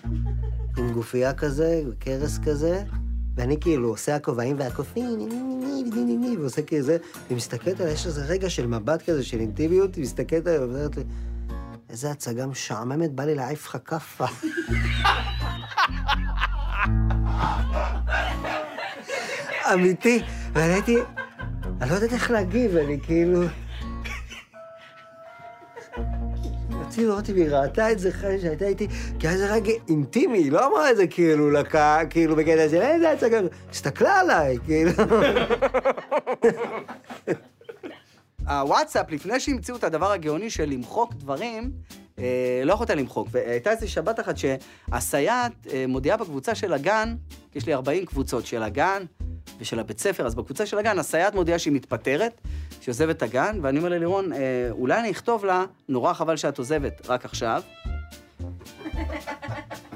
עם 0.78 0.92
גופייה 0.92 1.34
כזה, 1.34 1.82
קרס 1.98 2.38
כזה, 2.44 2.84
ואני 3.36 3.60
כאילו 3.60 3.88
עושה 3.88 4.16
הכובעים 4.16 4.56
והקופים, 4.58 5.28
ועושה 6.40 6.62
כאילו 6.62 6.82
זה, 6.82 6.96
והיא 7.26 7.36
מסתכלת 7.36 7.80
עליי, 7.80 7.92
יש 7.92 8.06
איזה 8.06 8.24
רגע 8.24 8.50
של 8.50 8.66
מבט 8.66 9.10
כזה, 9.10 9.24
של 9.24 9.40
אינטימיות, 9.40 9.94
היא 9.94 10.02
מסתכלת 10.02 10.46
עליי 10.46 10.58
ואומרת 10.58 10.96
לי, 10.96 11.04
איזה 11.90 12.10
הצגה 12.10 12.46
משעממת, 12.46 13.12
בא 13.12 13.24
לי 13.24 13.34
להעיף 13.34 13.66
לך 13.66 13.76
כאפה. 13.84 14.26
אמיתי, 19.74 20.22
ואני 20.52 20.72
הייתי, 20.72 20.96
אני 21.80 21.90
לא 21.90 21.94
יודעת 21.94 22.12
איך 22.12 22.30
להגיב, 22.30 22.76
אני 22.76 23.00
כאילו... 23.02 23.42
רציתי 26.92 27.06
לראות 27.06 27.30
אם 27.30 27.36
היא 27.36 27.48
ראתה 27.48 27.92
את 27.92 27.98
זה 27.98 28.08
אחרי 28.08 28.40
שהייתה 28.40 28.64
איתי, 28.64 28.88
כי 29.18 29.26
היה 29.26 29.32
איזה 29.34 29.52
רגע 29.52 29.72
אינטימי, 29.88 30.38
היא 30.38 30.52
לא 30.52 30.66
אמרה 30.66 30.90
את 30.90 30.96
זה 30.96 31.06
כאילו 31.06 31.50
לקה, 31.50 32.00
כאילו 32.10 32.36
בקטע 32.36 32.68
של 32.68 32.82
איזה 32.82 33.10
הצגה, 33.10 33.40
הסתכלה 33.70 34.20
עליי, 34.20 34.58
כאילו. 34.64 34.90
הוואטסאפ, 38.48 39.10
לפני 39.10 39.40
שהמציאו 39.40 39.76
את 39.76 39.84
הדבר 39.84 40.12
הגאוני 40.12 40.50
של 40.50 40.64
למחוק 40.64 41.14
דברים, 41.14 41.64
אה, 41.64 42.11
לא 42.64 42.72
יכולת 42.72 42.90
למחוק. 42.90 43.28
והייתה 43.30 43.70
איזו 43.70 43.90
שבת 43.90 44.20
אחת 44.20 44.34
שהסייעת 44.36 45.52
אה, 45.72 45.84
מודיעה 45.88 46.16
בקבוצה 46.16 46.54
של 46.54 46.72
הגן, 46.72 47.14
יש 47.54 47.66
לי 47.66 47.74
40 47.74 48.06
קבוצות 48.06 48.46
של 48.46 48.62
הגן 48.62 49.02
ושל 49.58 49.78
הבית 49.78 49.98
ספר, 49.98 50.26
אז 50.26 50.34
בקבוצה 50.34 50.66
של 50.66 50.78
הגן 50.78 50.98
הסייעת 50.98 51.34
מודיעה 51.34 51.58
שהיא 51.58 51.72
מתפטרת, 51.72 52.40
שהיא 52.80 52.92
עוזבת 52.92 53.16
את 53.16 53.22
הגן, 53.22 53.58
ואני 53.62 53.78
אומר 53.78 53.88
ללירון, 53.88 54.32
אה, 54.32 54.38
אולי 54.70 55.00
אני 55.00 55.10
אכתוב 55.10 55.44
לה, 55.44 55.64
נורא 55.88 56.12
חבל 56.12 56.36
שאת 56.36 56.58
עוזבת 56.58 57.02
רק 57.08 57.24
עכשיו. 57.24 57.62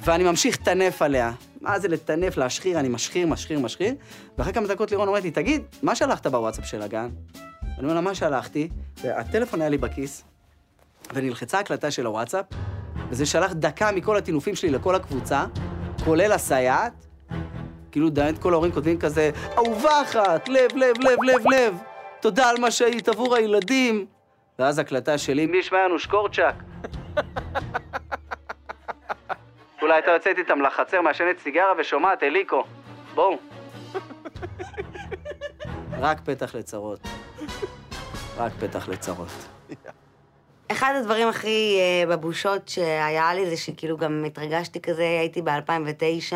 ואני 0.04 0.24
ממשיך 0.24 0.60
לטנף 0.60 1.02
עליה. 1.02 1.32
מה 1.60 1.78
זה 1.78 1.88
לטנף, 1.88 2.36
להשחיר, 2.36 2.80
אני 2.80 2.88
משחיר, 2.88 3.26
משחיר, 3.26 3.58
משחיר. 3.58 3.94
ואחרי 4.38 4.52
כמה 4.52 4.66
דקות 4.66 4.90
לירון 4.90 5.08
אומרת 5.08 5.22
לי, 5.22 5.30
תגיד, 5.30 5.62
מה 5.82 5.94
שלחת 5.94 6.26
בוואטסאפ 6.26 6.66
של 6.66 6.82
הגן? 6.82 7.08
אני 7.64 7.82
אומר 7.82 7.94
לה, 7.94 8.00
מה 8.00 8.14
שלחתי? 8.14 8.68
והטלפון 9.02 9.60
היה 9.60 9.70
לי 9.70 9.78
בכיס, 9.78 10.24
ונלחצה 11.14 11.58
הקלטה 11.58 11.90
של 11.90 12.06
הוואטסאפ, 12.06 12.44
וזה 13.10 13.26
שלח 13.26 13.52
דקה 13.52 13.92
מכל 13.92 14.16
הטינופים 14.16 14.54
שלי 14.54 14.70
לכל 14.70 14.94
הקבוצה, 14.94 15.44
כולל 16.04 16.32
הסייעת. 16.32 17.06
כאילו, 17.90 18.10
דמיין 18.10 18.34
את 18.34 18.42
כל 18.42 18.52
ההורים 18.52 18.72
כותבים 18.72 18.98
כזה, 18.98 19.30
אהובה 19.56 20.02
אחת, 20.02 20.48
לב, 20.48 20.70
לב, 20.74 20.96
לב, 21.00 21.22
לב, 21.22 21.46
לב, 21.52 21.78
תודה 22.20 22.50
על 22.50 22.56
מה 22.60 22.70
שהיית 22.70 23.08
עבור 23.08 23.36
הילדים. 23.36 24.06
ואז 24.58 24.78
הקלטה 24.78 25.18
שלי, 25.18 25.46
מי 25.46 25.58
ישמע 25.58 25.84
לנו 25.84 25.98
שקורצ'אק? 25.98 26.54
אולי 29.82 29.94
הייתה 29.94 30.10
יוצאת 30.10 30.38
איתם 30.38 30.60
לחצר, 30.60 31.00
מעשנת 31.00 31.38
סיגרה 31.38 31.72
ושומעת 31.78 32.22
אליקו. 32.22 32.64
בואו. 33.14 33.38
רק 36.00 36.20
פתח 36.24 36.54
לצרות. 36.54 37.00
רק 38.36 38.52
פתח 38.60 38.88
לצרות. 38.88 39.48
אחד 40.68 40.94
הדברים 41.00 41.28
הכי 41.28 41.78
אה, 41.78 42.16
בבושות 42.16 42.68
שהיה 42.68 43.34
לי 43.34 43.50
זה 43.50 43.56
שכאילו 43.56 43.96
גם 43.96 44.24
התרגשתי 44.26 44.80
כזה, 44.80 45.02
הייתי 45.20 45.42
ב-2009, 45.42 46.34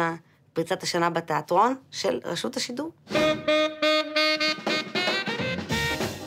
פריצת 0.52 0.82
השנה 0.82 1.10
בתיאטרון 1.10 1.74
של 1.90 2.20
רשות 2.24 2.56
השידור. 2.56 2.90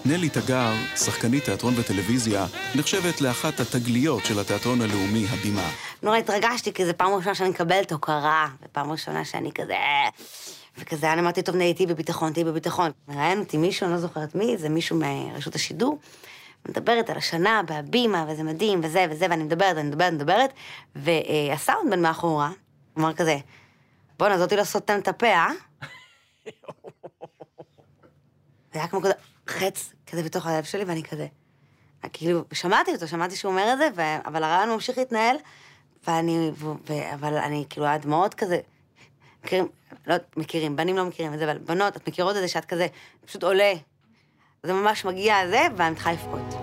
נלי 0.05 0.29
תגר, 0.29 0.71
שחקנית 0.95 1.45
תיאטרון 1.45 1.73
וטלוויזיה, 1.77 2.45
נחשבת 2.75 3.21
לאחת 3.21 3.59
התגליות 3.59 4.25
של 4.25 4.39
התיאטרון 4.39 4.81
הלאומי, 4.81 5.25
הבימה. 5.29 5.69
נורא 6.03 6.17
התרגשתי, 6.17 6.73
כי 6.73 6.85
זו 6.85 6.91
פעם 6.97 7.13
ראשונה 7.13 7.35
שאני 7.35 7.49
מקבלת 7.49 7.91
הוקרה, 7.91 8.47
ופעם 8.63 8.91
ראשונה 8.91 9.25
שאני 9.25 9.51
כזה... 9.51 9.75
וכזה, 10.77 11.13
אני 11.13 11.21
אמרתי, 11.21 11.41
טוב, 11.41 11.55
נהיה 11.55 11.69
איתי 11.69 11.85
בביטחון, 11.85 12.33
תהיי 12.33 12.43
בביטחון. 12.43 12.91
מראיין 13.07 13.39
אותי 13.39 13.57
מישהו, 13.57 13.85
אני 13.85 13.93
לא 13.93 13.99
זוכרת 13.99 14.35
מי, 14.35 14.57
זה 14.57 14.69
מישהו 14.69 14.99
מרשות 14.99 15.55
השידור. 15.55 15.99
מדברת 16.69 17.09
על 17.09 17.17
השנה 17.17 17.61
בהבימה, 17.67 18.25
וזה 18.29 18.43
מדהים, 18.43 18.79
וזה 18.83 19.05
וזה, 19.09 19.25
ואני 19.29 19.43
מדברת, 19.43 19.77
אני 19.77 19.87
מדברת, 19.87 20.13
מדברת, 20.13 20.53
והסאונדמן 20.95 22.01
מאחורה, 22.01 22.51
הוא 22.93 23.03
אמר 23.03 23.13
כזה, 23.13 23.37
בואנה, 24.19 24.37
זאתי 24.37 24.55
לא 24.55 24.63
סותם 24.63 24.99
את 24.99 25.07
הפה, 25.07 25.27
אה? 25.27 25.51
זה 28.73 28.79
היה 28.79 28.87
כמו 28.87 29.01
כזה 29.01 29.13
חץ 29.47 29.93
כזה 30.07 30.23
בתוך 30.23 30.47
הלב 30.47 30.63
שלי, 30.63 30.83
ואני 30.83 31.03
כזה, 31.03 31.27
כאילו, 32.13 32.43
שמעתי 32.53 32.91
אותו, 32.93 33.07
שמעתי 33.07 33.35
שהוא 33.35 33.51
אומר 33.51 33.73
את 33.73 33.77
זה, 33.77 33.87
ו... 33.95 34.01
אבל 34.25 34.43
הרעיון 34.43 34.69
ממשיך 34.69 34.97
להתנהל, 34.97 35.35
ואני, 36.07 36.51
ו... 36.53 36.65
ו... 36.65 37.13
אבל 37.13 37.37
אני, 37.37 37.65
כאילו, 37.69 37.87
הדמעות 37.87 38.33
כזה, 38.33 38.59
מכירים, 39.43 39.67
לא 40.07 40.15
מכירים, 40.37 40.75
בנים 40.75 40.97
לא 40.97 41.05
מכירים 41.05 41.33
את 41.33 41.39
זה, 41.39 41.45
אבל 41.45 41.57
בנות, 41.57 41.97
את 41.97 42.07
מכירות 42.07 42.35
את 42.35 42.41
זה 42.41 42.47
שאת 42.47 42.65
כזה, 42.65 42.87
פשוט 43.25 43.43
עולה. 43.43 43.73
זה 44.65 44.73
ממש 44.73 45.05
מגיע 45.05 45.47
זה, 45.49 45.67
ואני 45.77 45.91
מתחילה 45.91 46.13
לבכות. 46.13 46.53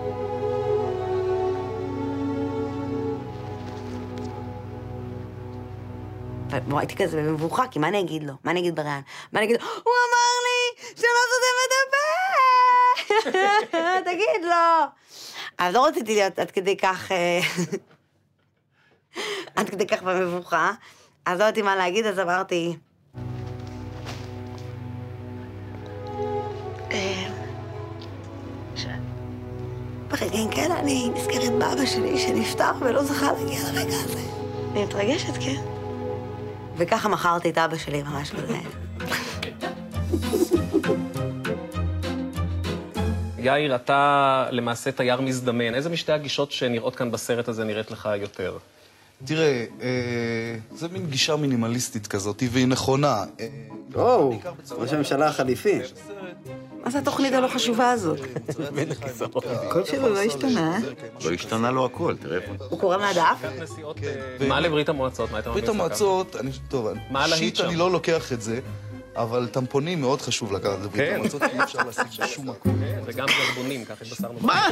והייתי 6.67 6.95
כזה 6.95 7.17
במבוכה, 7.17 7.67
כי 7.67 7.79
מה 7.79 7.87
אני 7.87 7.99
אגיד 7.99 8.23
לו? 8.23 8.33
מה 8.43 8.51
אני 8.51 8.59
אגיד 8.59 8.75
בריאיון? 8.75 9.01
מה 9.31 9.39
אני 9.39 9.45
אגיד 9.45 9.61
לו? 9.61 9.67
הוא 9.67 9.93
אמר 10.07 10.33
לי 10.45 10.91
שלא 10.95 11.21
סותם 11.31 11.55
את 11.65 11.71
הפה! 11.87 12.11
תגיד 14.11 14.43
לו. 14.43 14.85
אז 15.57 15.73
לא 15.73 15.85
רציתי 15.85 16.15
להיות 16.15 16.39
עד 16.39 16.51
כדי 16.51 16.77
כך... 16.77 17.11
אה, 17.11 17.39
עד 19.55 19.69
כדי 19.69 19.87
כך 19.87 20.03
במבוכה. 20.03 20.71
אז 21.25 21.39
לא 21.39 21.43
ידעתי 21.43 21.61
מה 21.61 21.75
להגיד, 21.75 22.05
אז 22.05 22.19
אמרתי... 22.19 22.77
ברגעים 30.31 30.51
כאלה 30.51 30.79
אני 30.79 31.09
נזכרת 31.15 31.51
באבא 31.51 31.85
שלי 31.85 32.19
שנפטר 32.19 32.71
ולא 32.81 33.03
זכה 33.03 33.31
להגיע 33.31 33.59
לרגע 33.71 33.95
הזה. 34.03 34.19
אני 34.71 34.83
מתרגשת, 34.83 35.33
כן. 35.39 35.61
וככה 36.77 37.09
מכרתי 37.09 37.49
את 37.49 37.57
אבא 37.57 37.77
שלי 37.77 38.03
ממש 38.03 38.31
בזה. 38.31 38.57
יאיר, 43.37 43.75
אתה 43.75 44.45
למעשה 44.51 44.91
תייר 44.91 45.21
מזדמן. 45.21 45.75
איזה 45.75 45.89
משתי 45.89 46.11
הגישות 46.11 46.51
שנראות 46.51 46.95
כאן 46.95 47.11
בסרט 47.11 47.47
הזה 47.47 47.63
נראית 47.63 47.91
לך 47.91 48.09
יותר? 48.21 48.57
תראה, 49.25 49.65
אה, 49.81 50.55
זה 50.71 50.87
מין 50.87 51.05
גישה 51.05 51.35
מינימליסטית 51.35 52.07
כזאת, 52.07 52.43
והיא 52.51 52.67
נכונה. 52.67 53.23
אה, 53.39 53.47
או, 53.95 54.39
ראש 54.71 54.93
הממשלה 54.93 55.27
החליפי. 55.27 55.79
מה 56.83 56.91
זה 56.91 56.99
התוכנית 56.99 57.33
הלא 57.33 57.47
חשובה 57.47 57.91
הזאת? 57.91 58.19
הקול 59.45 59.85
שלו 59.85 60.09
לא 60.09 60.19
השתנה. 60.19 60.79
לא 61.25 61.31
השתנה 61.31 61.71
לו 61.71 61.85
הכל, 61.85 62.15
תראה 62.21 62.37
איפה. 62.37 62.53
הוא 62.69 62.79
קורא 62.79 62.97
מהדף? 62.97 63.41
מה 64.47 64.59
לברית 64.59 64.89
המועצות? 64.89 65.31
מה 65.31 65.37
היית 65.37 65.47
ממליץ 65.47 65.63
ברית? 65.65 65.75
המועצות, 65.75 66.35
אני, 66.35 66.51
טוב, 66.69 66.87
שם? 67.55 67.65
אני 67.65 67.75
לא 67.75 67.91
לוקח 67.91 68.33
את 68.33 68.41
זה, 68.41 68.59
אבל 69.15 69.47
טמפונים 69.47 70.01
מאוד 70.01 70.21
חשוב 70.21 70.53
לקחת 70.53 70.79
לברית 70.83 71.09
כן. 71.09 71.15
המועצות, 71.15 71.43
כי 71.43 71.49
אי 71.57 71.63
אפשר 71.63 71.79
להשיג 71.85 72.23
בשום 72.23 72.49
מקום. 72.49 72.81
וגם 73.05 73.25
גרבונים, 73.27 73.85
קח 73.85 74.01
התבשרנו. 74.01 74.39
מה? 74.41 74.67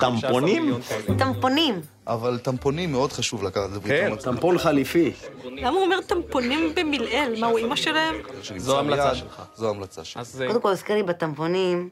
טמפונים? 0.00 0.74
טמפונים. 1.18 1.80
אבל 2.06 2.38
טמפונים 2.38 2.92
מאוד 2.92 3.12
חשוב 3.12 3.42
לקחת 3.42 3.70
לברית 3.70 4.00
כן, 4.00 4.06
המועצות. 4.06 4.34
טמפון 4.34 4.58
חליפי. 4.58 5.12
למה 5.44 5.68
הוא 5.68 5.84
אומר 5.84 6.00
טמפונים 6.06 6.74
במלעיל? 6.74 7.40
מה, 7.40 7.46
הוא 7.46 7.58
אימא 7.58 7.76
שלהם? 7.76 8.14
זו 8.56 8.76
ההמלצה 8.76 9.14
שלך. 9.14 9.42
זו 9.54 9.68
ההמלצה 9.68 10.04
שלך. 10.04 10.22
אה, 10.40 10.46
קודם 10.46 10.60
כל, 10.60 10.70
הזכיר 10.70 10.96
לי 10.96 11.02
בטמפונים, 11.02 11.88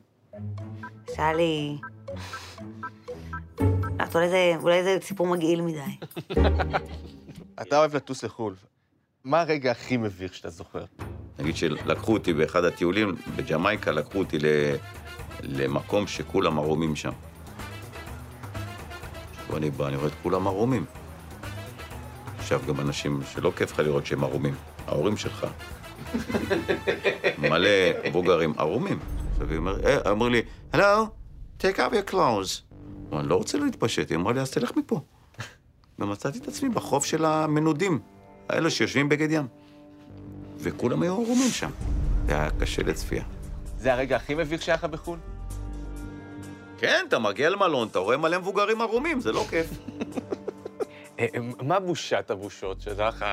שהיה 1.14 1.32
לי... 1.32 1.76
לא, 4.14 4.20
אולי 4.62 4.82
זה 4.82 4.98
סיפור 5.02 5.26
מגעיל 5.26 5.60
מדי. 5.60 5.80
אתה 7.62 7.78
אוהב 7.78 7.96
לטוס 7.96 8.24
לחו"ל. 8.24 8.54
מה 9.26 9.40
הרגע 9.40 9.70
הכי 9.70 9.96
מביך 9.96 10.34
שאתה 10.34 10.50
זוכר? 10.50 10.84
נגיד 11.38 11.56
שלקחו 11.56 12.12
אותי 12.12 12.34
באחד 12.34 12.64
הטיולים 12.64 13.14
בג'מייקה, 13.36 13.92
לקחו 13.92 14.18
אותי 14.18 14.38
ל... 14.38 14.44
למקום 15.42 16.06
שכולם 16.06 16.58
ערומים 16.58 16.96
שם. 16.96 17.12
עכשיו 19.32 19.56
אני 19.56 19.70
בא, 19.70 19.88
אני 19.88 19.96
רואה 19.96 20.08
את 20.08 20.12
כולם 20.22 20.46
ערומים. 20.46 20.84
עכשיו 22.38 22.60
גם 22.68 22.80
אנשים 22.80 23.20
שלא 23.32 23.52
כיף 23.56 23.72
לך 23.72 23.78
לראות 23.78 24.06
שהם 24.06 24.24
ערומים, 24.24 24.54
ההורים 24.86 25.16
שלך. 25.16 25.46
מלא 27.38 27.68
מבוגרים 28.04 28.52
ערומים. 28.58 28.98
עכשיו 29.32 29.50
היא 29.50 29.58
אומרת, 29.58 29.84
אה, 29.84 30.10
אמרו 30.10 30.28
לי, 30.28 30.42
hello, 30.72 31.06
take 31.60 31.76
up 31.76 31.92
your 31.92 32.10
clothes. 32.10 32.74
אני 33.12 33.28
לא 33.28 33.34
רוצה 33.34 33.58
להתפשט, 33.58 34.10
היא 34.10 34.18
אמרה 34.18 34.32
לי, 34.32 34.40
אז 34.40 34.50
תלך 34.50 34.76
מפה. 34.76 35.00
ומצאתי 35.98 36.38
את 36.38 36.48
עצמי 36.48 36.68
בחוף 36.68 37.04
של 37.04 37.24
המנודים, 37.24 38.00
האלה 38.48 38.70
שיושבים 38.70 39.08
בגד 39.08 39.30
ים. 39.30 39.46
וכולם 40.58 41.02
היו 41.02 41.12
ערומים 41.12 41.50
שם. 41.50 41.70
זה 42.26 42.32
היה 42.32 42.48
קשה 42.60 42.82
לצפייה. 42.82 43.24
זה 43.78 43.92
הרגע 43.92 44.16
הכי 44.16 44.34
מביך 44.34 44.62
שהיה 44.62 44.76
לך 44.76 44.84
בחו"ל? 44.84 45.18
כן, 46.78 47.04
אתה 47.08 47.18
מגיע 47.18 47.50
למלון, 47.50 47.88
אתה 47.88 47.98
רואה 47.98 48.16
מלא 48.16 48.38
מבוגרים 48.38 48.80
ערומים, 48.80 49.20
זה 49.20 49.32
לא 49.32 49.44
כיף. 49.50 49.66
אה, 51.20 51.26
מה 51.62 51.80
בושת 51.80 52.30
הבושות, 52.30 52.80
שזה 52.80 53.04
לך 53.04 53.24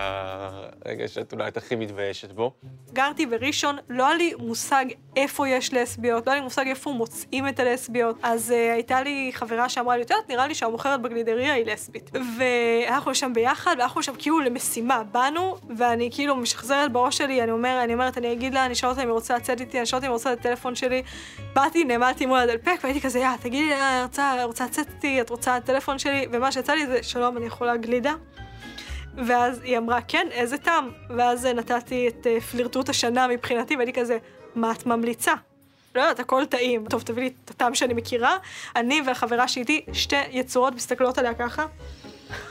הרגע 0.86 1.08
שאת 1.08 1.34
אולי 1.34 1.48
את 1.48 1.58
הכי 1.58 1.76
מתביישת 1.76 2.32
בו? 2.32 2.54
גרתי 2.94 3.26
בראשון, 3.26 3.78
לא 3.90 4.08
היה 4.08 4.16
לי 4.16 4.34
מושג 4.40 4.86
איפה 5.16 5.48
יש 5.48 5.74
לסביות, 5.74 6.28
לא 6.28 6.32
היה 6.32 6.40
לי 6.40 6.44
מושג 6.44 6.68
איפה 6.68 6.92
מוצאים 6.92 7.48
את 7.48 7.60
הלסביות. 7.60 8.16
אז 8.24 8.52
uh, 8.52 8.74
הייתה 8.74 9.02
לי 9.02 9.32
חברה 9.34 9.70
שאמרה 9.70 9.98
לי, 9.98 10.04
את 10.04 10.10
יודעת, 10.10 10.30
נראה 10.30 10.48
לי 10.48 10.56
שהמוכרת 10.56 11.02
בגלידריה 11.02 11.54
היא 11.54 11.66
לסבית. 11.66 12.12
ואנחנו 12.38 13.16
שם 13.16 13.32
ביחד, 13.34 13.76
ואנחנו 13.80 14.04
שם 14.04 14.14
כאילו 14.18 14.40
למשימה. 14.40 15.04
באנו, 15.12 15.58
ואני 15.78 16.10
כאילו 16.12 16.36
משחזרת 16.36 16.92
בראש 16.92 17.18
שלי, 17.18 17.44
אני, 17.44 17.52
אומר, 17.52 17.80
אני 17.84 17.94
אומרת, 17.94 18.18
אני 18.18 18.34
אגיד 18.34 18.54
לה, 18.54 18.66
אני 18.66 18.74
אשאל 18.74 18.90
אותה 18.90 19.04
אם 19.04 19.08
היא 19.08 19.14
רוצה 19.14 19.36
לצאת 19.36 19.62
איתי, 19.62 19.78
אני 19.78 19.84
אשאל 19.84 19.98
אותה 19.98 20.08
אם 20.08 20.12
היא 20.12 20.14
רוצה 20.14 20.34
את 20.34 20.40
הטלפון 20.40 20.76
שלי. 20.76 21.04
באתי, 21.54 21.84
נעמדתי 21.84 22.26
מול 22.26 22.40
הדלפק, 22.40 22.80
והייתי 22.84 23.02
כזה, 23.02 23.20
יא, 23.20 23.28
תגידי 23.42 23.70
לי, 23.70 24.04
רוצה, 24.04 24.44
רוצה 24.44 24.66
לצאת 24.66 24.88
איתי, 24.90 25.22
את 25.22 25.30
רוצה 25.30 25.58
את 25.58 25.64
הטלפון 25.64 26.00
שלי? 26.00 26.28
ומה 26.32 26.52
שיצא 26.52 26.74
לי 26.74 26.88
זה, 26.88 27.04
שלום, 27.04 27.38
אני 27.38 27.46
יכולה 27.46 27.73
גלידה? 27.78 28.14
ואז 29.18 29.62
היא 29.64 29.78
אמרה, 29.78 30.02
כן, 30.02 30.28
איזה 30.32 30.58
טעם? 30.58 30.90
ואז 31.10 31.46
אה, 31.46 31.54
נתתי 31.54 32.08
את 32.08 32.28
אה, 32.28 32.42
פלירטוט 32.42 32.90
השנה 32.90 33.28
מבחינתי, 33.28 33.76
והייתי 33.76 33.94
כזה, 33.94 34.18
מה 34.56 34.72
את 34.72 34.86
ממליצה? 34.86 35.34
לא 35.96 36.02
יודעת, 36.02 36.20
הכל 36.20 36.46
טעים. 36.46 36.86
טוב, 36.90 37.02
תביא 37.02 37.24
לי 37.24 37.34
את 37.46 37.50
הטעם 37.50 37.76
שאני 37.76 37.94
מכירה. 37.94 38.38
אני 38.76 39.02
והחברה 39.06 39.48
שאיתי, 39.48 39.86
שתי 39.94 40.16
יצורות 40.32 40.76
מסתכלות 40.76 41.18
עליה 41.18 41.34
ככה. 41.34 41.66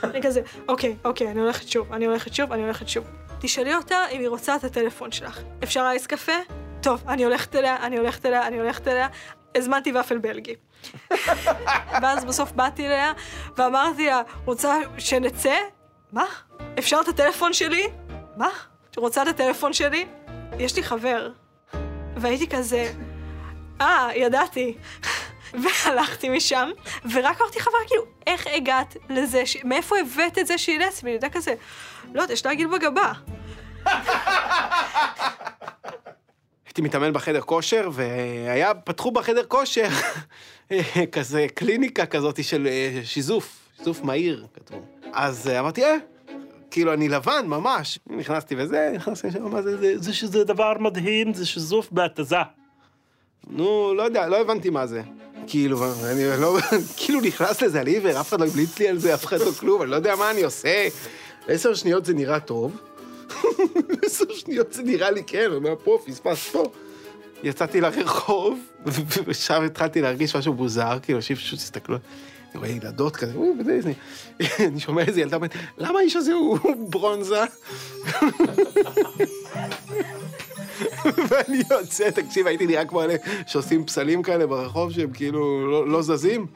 אני 0.03 0.21
כזה, 0.21 0.41
אוקיי, 0.67 0.95
אוקיי, 1.05 1.31
אני 1.31 1.39
הולכת 1.39 1.67
שוב, 1.67 1.93
אני 1.93 2.05
הולכת 2.05 2.33
שוב, 2.33 2.51
אני 2.51 2.63
הולכת 2.63 2.87
שוב. 2.87 3.05
תשאלי 3.39 3.75
אותה 3.75 3.97
אם 4.11 4.19
היא 4.19 4.29
רוצה 4.29 4.55
את 4.55 4.63
הטלפון 4.63 5.11
שלך. 5.11 5.41
אפשר 5.63 5.81
אייס 5.81 6.07
קפה? 6.07 6.31
טוב, 6.81 7.03
אני 7.07 7.23
הולכת 7.23 7.55
אליה, 7.55 7.77
אני 7.85 7.97
הולכת 7.97 8.25
אליה, 8.25 8.47
אני 8.47 8.59
הולכת 8.59 8.87
אליה. 8.87 9.07
הזמנתי 9.55 9.93
ופל 9.99 10.17
בלגי. 10.17 10.55
ואז 12.01 12.25
בסוף 12.25 12.51
באתי 12.51 12.87
אליה, 12.87 13.11
ואמרתי 13.57 14.05
לה, 14.05 14.21
רוצה 14.45 14.75
שנצא? 14.97 15.55
מה? 16.11 16.25
אפשר 16.79 16.99
את 17.03 17.07
הטלפון 17.07 17.53
שלי? 17.53 17.87
מה? 18.37 18.49
את 18.91 18.97
רוצה 18.97 19.21
את 19.21 19.27
הטלפון 19.27 19.73
שלי? 19.73 20.05
יש 20.59 20.75
לי 20.75 20.83
חבר. 20.83 21.29
והייתי 22.17 22.47
כזה, 22.47 22.91
אה, 23.81 24.09
ידעתי. 24.15 24.77
והלכתי 25.63 26.29
משם, 26.29 26.69
ורק 27.13 27.41
אמרתי 27.41 27.59
חברה, 27.59 27.79
כאילו, 27.87 28.03
איך 28.27 28.47
הגעת 28.47 28.97
לזה, 29.09 29.45
ש... 29.45 29.57
מאיפה 29.63 29.95
הבאת 29.99 30.37
את 30.37 30.47
זה 30.47 30.57
שהיא 30.57 30.79
לסבית? 30.79 31.03
אני 31.03 31.13
יודע 31.13 31.29
כזה, 31.29 31.53
לא 32.13 32.21
יודע, 32.21 32.33
יש 32.33 32.45
לה 32.45 32.53
גיל 32.53 32.67
בגבה. 32.67 33.11
הייתי 36.65 36.81
מתאמן 36.81 37.13
בחדר 37.13 37.41
כושר, 37.41 37.89
והיה, 37.93 38.73
פתחו 38.73 39.11
בחדר 39.11 39.45
כושר 39.45 39.87
כזה 41.11 41.45
קליניקה 41.53 42.05
כזאת 42.05 42.43
של 42.43 42.67
אה, 42.67 43.01
שיזוף, 43.03 43.69
שיזוף 43.77 44.03
מהיר, 44.03 44.45
כתבו. 44.53 44.81
אז 45.13 45.47
אה, 45.47 45.59
אמרתי, 45.59 45.83
אה, 45.83 45.95
כאילו, 46.71 46.93
אני 46.93 47.09
לבן, 47.09 47.45
ממש. 47.47 47.99
נכנסתי 48.07 48.55
וזה, 48.57 48.91
נכנסתי 48.95 49.27
לשם, 49.27 49.61
זה, 49.61 49.77
זה, 49.77 49.93
זה 49.97 50.13
שזה 50.13 50.43
דבר 50.43 50.73
מדהים, 50.79 51.33
זה 51.33 51.45
שיזוף 51.45 51.91
בהתזה. 51.91 52.35
נו, 53.49 53.93
לא 53.93 54.03
יודע, 54.03 54.27
לא 54.27 54.41
הבנתי 54.41 54.69
מה 54.69 54.87
זה. 54.87 55.01
כאילו, 55.47 55.83
אני 56.11 56.41
לא, 56.41 56.57
כאילו 56.97 57.21
נכנס 57.21 57.61
לזה 57.61 57.81
על 57.81 57.87
עיוור, 57.87 58.19
אף 58.19 58.29
אחד 58.29 58.39
לא 58.39 58.45
המליץ 58.45 58.79
לי 58.79 58.87
על 58.87 58.97
זה, 58.97 59.13
אף 59.13 59.25
אחד 59.25 59.39
לא 59.39 59.51
כלום, 59.51 59.81
אני 59.81 59.91
לא 59.91 59.95
יודע 59.95 60.15
מה 60.15 60.31
אני 60.31 60.43
עושה. 60.43 60.87
עשר 61.47 61.73
שניות 61.73 62.05
זה 62.05 62.13
נראה 62.13 62.39
טוב, 62.39 62.77
עשר 64.05 64.33
שניות 64.33 64.73
זה 64.73 64.83
נראה 64.83 65.11
לי, 65.11 65.23
כן, 65.23 65.51
אומר, 65.51 65.75
פה, 65.83 65.97
פספס 66.05 66.49
פה. 66.49 66.71
יצאתי 67.43 67.81
לרחוב, 67.81 68.59
ושם 69.25 69.63
התחלתי 69.63 70.01
להרגיש 70.01 70.35
משהו 70.35 70.53
מוזר, 70.53 70.97
כאילו, 71.01 71.17
אנשים 71.17 71.35
פשוט 71.35 71.59
הסתכלו, 71.59 71.97
אני 72.51 72.59
רואה 72.59 72.69
ילדות 72.69 73.15
כזה. 73.15 73.33
אני 74.59 74.79
שומע 74.79 75.01
איזה 75.01 75.21
ילדה 75.21 75.37
למה 75.77 75.99
האיש 75.99 76.15
הזה 76.15 76.33
הוא 76.33 76.59
ברונזה? 76.89 77.43
ואני 81.29 81.63
יוצא, 81.71 82.09
תקשיב, 82.09 82.47
הייתי 82.47 82.67
נראה 82.67 82.85
כמו 82.85 83.03
אלה 83.03 83.15
שעושים 83.47 83.85
פסלים 83.85 84.23
כאלה 84.23 84.47
ברחוב, 84.47 84.91
שהם 84.91 85.13
כאילו 85.13 85.71
לא, 85.71 85.87
לא 85.87 86.01
זזים. 86.01 86.47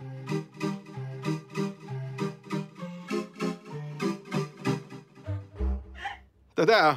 אתה 6.53 6.61
יודע, 6.61 6.93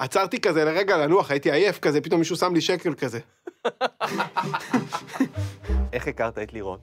עצרתי 0.00 0.40
כזה 0.40 0.64
לרגע 0.64 0.96
לנוח, 0.96 1.30
הייתי 1.30 1.50
עייף 1.50 1.78
כזה, 1.78 2.00
פתאום 2.00 2.18
מישהו 2.18 2.36
שם 2.36 2.54
לי 2.54 2.60
שקל 2.60 2.94
כזה. 2.94 3.18
איך 5.92 6.08
הכרת 6.08 6.38
את 6.38 6.52
לירון? 6.52 6.78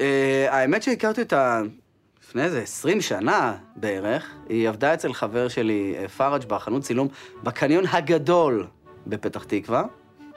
אה, 0.00 0.46
האמת 0.50 0.82
שהכרתי 0.82 1.22
אותה 1.22 1.62
לפני 2.22 2.42
איזה 2.42 2.60
20 2.62 3.00
שנה 3.00 3.56
בערך. 3.76 4.34
היא 4.48 4.68
עבדה 4.68 4.94
אצל 4.94 5.12
חבר 5.12 5.48
שלי, 5.48 5.94
אה, 5.98 6.08
פראג', 6.08 6.44
בחנות 6.44 6.82
צילום, 6.82 7.08
בקניון 7.42 7.84
הגדול 7.86 8.66
בפתח 9.06 9.44
תקווה. 9.44 9.84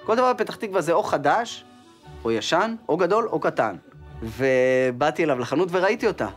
כל 0.03 0.15
דבר 0.15 0.33
בפתח 0.33 0.55
תקווה 0.55 0.81
זה 0.81 0.93
או 0.93 1.03
חדש, 1.03 1.65
או 2.23 2.31
ישן, 2.31 2.75
או 2.89 2.97
גדול, 2.97 3.27
או 3.27 3.39
קטן. 3.39 3.75
ובאתי 4.21 5.23
אליו 5.23 5.39
לחנות 5.39 5.69
וראיתי 5.71 6.07
אותה. 6.07 6.27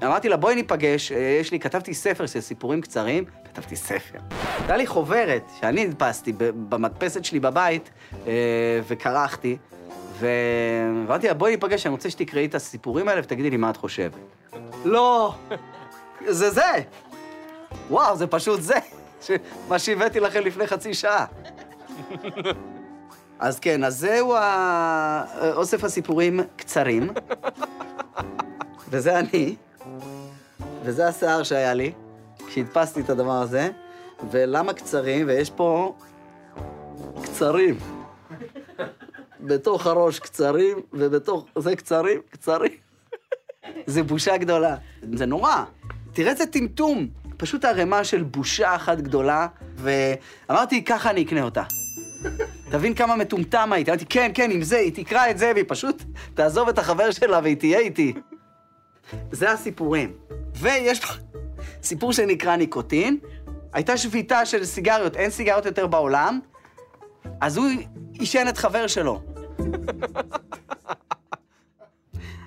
ואמרתי 0.00 0.28
לה, 0.28 0.36
בואי 0.36 0.54
ניפגש, 0.54 1.12
אה, 1.12 1.38
יש 1.40 1.52
לי, 1.52 1.60
כתבתי 1.60 1.94
ספר 1.94 2.26
של 2.26 2.40
סיפורים 2.40 2.80
קצרים, 2.80 3.24
כתבתי 3.44 3.76
ספר. 3.76 4.18
הייתה 4.58 4.76
לי 4.76 4.86
חוברת 4.86 5.42
שאני 5.60 5.84
הדפסתי 5.84 6.32
במדפסת 6.68 7.24
שלי 7.24 7.40
בבית, 7.40 7.90
אה, 8.26 8.32
וכרכתי, 8.88 9.56
ואמרתי 10.18 11.28
לה, 11.28 11.34
בואי 11.34 11.50
ניפגש, 11.50 11.86
אני 11.86 11.92
רוצה 11.92 12.10
שתקראי 12.10 12.46
את 12.46 12.54
הסיפורים 12.54 13.08
האלה 13.08 13.20
ותגידי 13.20 13.50
לי 13.50 13.56
מה 13.56 13.70
את 13.70 13.76
חושבת. 13.76 14.12
לא, 14.84 15.34
זה 16.26 16.50
זה. 16.50 16.72
וואו, 17.90 18.16
זה 18.16 18.26
פשוט 18.26 18.60
זה. 18.60 18.78
מה 19.68 19.78
שהבאתי 19.78 20.20
לכם 20.20 20.40
לפני 20.40 20.66
חצי 20.66 20.94
שעה. 20.94 21.26
אז 23.38 23.60
כן, 23.60 23.84
אז 23.84 23.98
זהו 23.98 24.34
אוסף 25.54 25.84
הסיפורים 25.84 26.40
קצרים, 26.56 27.10
וזה 28.90 29.18
אני, 29.18 29.56
וזה 30.86 31.08
השיער 31.08 31.42
שהיה 31.42 31.74
לי, 31.74 31.92
כשהדפסתי 32.46 33.00
את 33.00 33.10
הדבר 33.10 33.42
הזה, 33.42 33.70
ולמה 34.30 34.72
קצרים? 34.72 35.26
ויש 35.28 35.50
פה 35.50 35.94
קצרים. 37.22 37.78
בתוך 39.40 39.86
הראש 39.86 40.18
קצרים, 40.18 40.78
ובתוך 40.92 41.46
זה 41.58 41.76
קצרים, 41.76 42.20
קצרים. 42.30 42.72
זה 43.86 44.02
בושה 44.02 44.36
גדולה. 44.36 44.76
זה 45.12 45.26
נורא. 45.26 45.64
תראה 46.12 46.32
איזה 46.32 46.46
טמטום. 46.46 47.08
פשוט 47.36 47.64
ערימה 47.64 48.04
של 48.04 48.22
בושה 48.22 48.74
אחת 48.74 48.98
גדולה, 48.98 49.46
ואמרתי, 49.74 50.84
ככה 50.84 51.10
אני 51.10 51.22
אקנה 51.22 51.42
אותה. 51.42 51.62
תבין 52.70 52.94
כמה 52.94 53.16
מטומטם 53.16 53.72
הייתי. 53.72 53.90
אמרתי, 53.90 54.06
כן, 54.06 54.30
כן, 54.34 54.50
עם 54.50 54.62
זה, 54.62 54.76
היא 54.76 55.04
תקרא 55.04 55.30
את 55.30 55.38
זה, 55.38 55.52
והיא 55.54 55.64
פשוט 55.68 56.02
תעזוב 56.34 56.68
את 56.68 56.78
החבר 56.78 57.10
שלה 57.10 57.40
והיא 57.42 57.56
תהיה 57.56 57.78
איתי. 57.78 58.12
זה 59.32 59.50
הסיפורים. 59.50 60.12
ויש 60.54 61.00
סיפור 61.82 62.12
שנקרא 62.12 62.56
ניקוטין. 62.56 63.18
הייתה 63.72 63.96
שביתה 63.96 64.46
של 64.46 64.64
סיגריות, 64.64 65.16
אין 65.16 65.30
סיגריות 65.30 65.66
יותר 65.66 65.86
בעולם, 65.86 66.40
אז 67.40 67.56
הוא 67.56 67.66
עישן 68.12 68.48
את 68.48 68.58
חבר 68.58 68.86
שלו. 68.86 69.20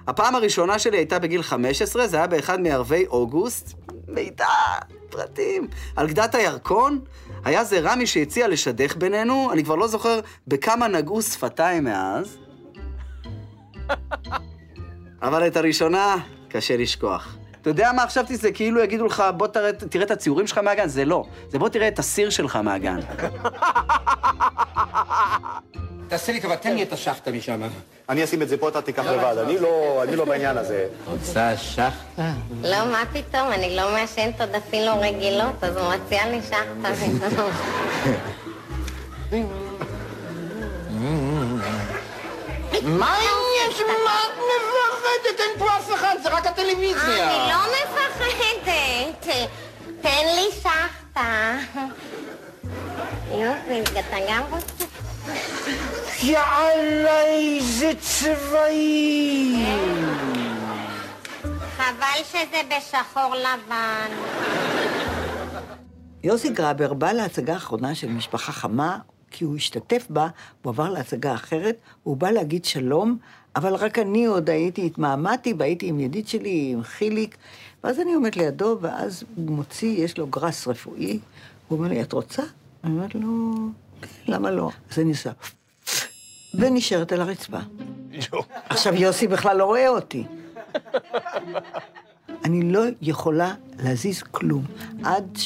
הפעם 0.08 0.36
הראשונה 0.36 0.80
שלי 0.80 0.98
הייתה 0.98 1.20
בגיל 1.20 1.42
15, 1.42 2.08
זה 2.08 2.18
היה 2.18 2.28
באחד 2.28 2.62
מערבי 2.62 3.06
אוגוסט. 3.08 3.74
מידע, 4.08 4.48
פרטים. 5.10 5.68
על 5.96 6.08
גדת 6.08 6.36
הירקון, 6.36 7.00
היה 7.46 7.64
זה 7.64 7.80
רמי 7.80 8.08
שהציע 8.08 8.48
לשדך 8.48 8.96
בינינו, 8.98 9.52
אני 9.52 9.64
כבר 9.64 9.76
לא 9.76 9.88
זוכר 9.88 10.20
בכמה 10.48 10.88
נגעו 10.88 11.22
שפתיים 11.22 11.84
מאז. 11.84 12.38
אבל 15.22 15.48
את 15.48 15.58
הראשונה 15.58 16.16
קשה 16.50 16.78
לשכוח. 16.78 17.36
אתה 17.62 17.70
יודע 17.70 17.92
מה 17.92 18.08
חשבתי? 18.08 18.36
זה 18.36 18.52
כאילו 18.52 18.84
יגידו 18.84 19.06
לך, 19.06 19.24
בוא 19.38 19.48
תראה, 19.48 19.74
תראה 19.74 20.06
את 20.06 20.12
הציורים 20.12 20.48
שלך 20.48 20.58
מהגן. 20.58 20.88
זה 20.88 21.06
לא. 21.06 21.26
זה 21.50 21.60
בוא 21.60 21.70
תראה 21.70 21.88
את 21.88 22.00
הסיר 22.00 22.30
שלך 22.30 22.56
מהגן. 22.56 23.00
תעשה 26.08 26.32
לי 26.32 26.42
טובה, 26.42 26.56
תן 26.56 26.76
לי 26.76 26.84
את 26.84 26.94
השחטה 26.94 27.32
משם. 27.32 27.62
אני 28.10 28.24
אשים 28.24 28.42
את 28.42 28.50
זה 28.50 28.58
פה, 28.58 28.70
אתה 28.70 28.82
תיקח 28.82 29.06
לבד. 29.06 29.36
אני 29.46 29.60
לא, 29.60 30.04
אני 30.04 30.16
לא 30.16 30.26
בעניין 30.26 30.58
הזה. 30.58 30.88
רוצה 31.08 31.58
שחטה? 31.58 31.92
לא, 32.64 32.86
מה 32.92 33.04
פתאום, 33.14 33.52
אני 33.52 33.76
לא 33.76 33.92
מעשנת 33.92 34.42
עוד 34.42 34.56
אפילו 34.56 34.92
רגילות, 35.02 35.64
אז 35.64 35.78
הוא 35.78 35.94
מציע 35.94 36.30
לי 36.30 36.40
שחטה. 36.42 36.90
מה 42.84 43.16
העניין 43.16 43.72
שמה 43.78 43.94
את 43.94 44.38
מפחדת? 44.38 45.40
אין 45.40 45.60
פה 45.60 45.66
אף 45.78 45.94
אחד, 45.94 46.16
זה 46.24 46.30
רק 46.30 46.48
הטלוויזיה. 46.48 47.30
אני 47.30 47.52
לא 47.54 47.60
מפחדת. 47.74 49.28
תן 50.02 50.26
לי 50.36 50.48
שחטה. 50.62 51.58
יופי, 53.32 53.82
אתה 54.00 54.18
גם 54.30 54.44
רוצה? 54.50 54.86
יאללה, 56.24 57.22
איזה 57.26 57.92
צבעים! 58.00 59.66
חבל 61.78 62.24
שזה 62.32 62.62
בשחור 62.70 63.36
לבן. 63.36 64.16
יוסי 66.24 66.50
גרבר 66.50 66.94
בא 66.94 67.12
להצגה 67.12 67.54
האחרונה 67.54 67.96
של 67.96 68.08
משפחה 68.08 68.52
חמה, 68.52 68.98
כי 69.32 69.44
הוא 69.46 69.56
השתתף 69.56 70.08
בה, 70.10 70.28
הוא 70.62 70.72
עבר 70.72 70.90
להצגה 70.90 71.34
אחרת, 71.34 71.78
הוא 72.04 72.18
בא 72.18 72.32
להגיד 72.32 72.66
שלום, 72.66 73.18
אבל 73.56 73.76
רק 73.76 74.00
אני 74.00 74.26
עוד 74.26 74.50
הייתי, 74.50 74.86
התמהמהתי, 74.86 75.54
והייתי 75.58 75.88
עם 75.88 76.00
ידיד 76.00 76.28
שלי, 76.28 76.70
עם 76.74 76.84
חיליק, 76.84 77.38
ואז 77.84 78.00
אני 78.00 78.14
עומדת 78.14 78.38
לידו, 78.38 78.78
ואז 78.82 79.24
הוא 79.36 79.52
מוציא, 79.52 80.04
יש 80.04 80.18
לו 80.18 80.28
גרס 80.28 80.68
רפואי, 80.68 81.20
הוא 81.68 81.78
אומר 81.78 81.90
לי, 81.90 82.02
את 82.02 82.14
רוצה? 82.14 82.44
אני 82.84 82.94
אומרת 82.94 83.16
לו, 83.16 83.54
"כן, 84.02 84.08
למה 84.28 84.52
לא? 84.52 84.70
אז 84.92 85.00
אני 85.00 85.10
עושה, 85.10 85.32
ונשארת 86.54 87.12
על 87.12 87.22
הרצפה. 87.22 87.58
עכשיו, 88.70 88.96
יוסי 88.96 89.28
בכלל 89.28 89.58
לא 89.58 89.66
רואה 89.66 89.90
אותי. 89.90 90.24
אני 92.46 92.72
לא 92.72 92.82
יכולה 93.02 93.54
להזיז 93.84 94.24
כלום. 94.24 94.64
עד 95.04 95.38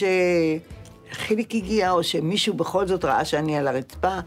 שחיליק 1.14 1.56
הגיע, 1.56 1.92
או 1.92 2.04
שמישהו 2.04 2.54
בכל 2.54 2.88
זאת 2.88 3.06
ראה 3.06 3.26
שאני 3.26 3.58
על 3.58 3.68
הרצפה, 3.68 4.20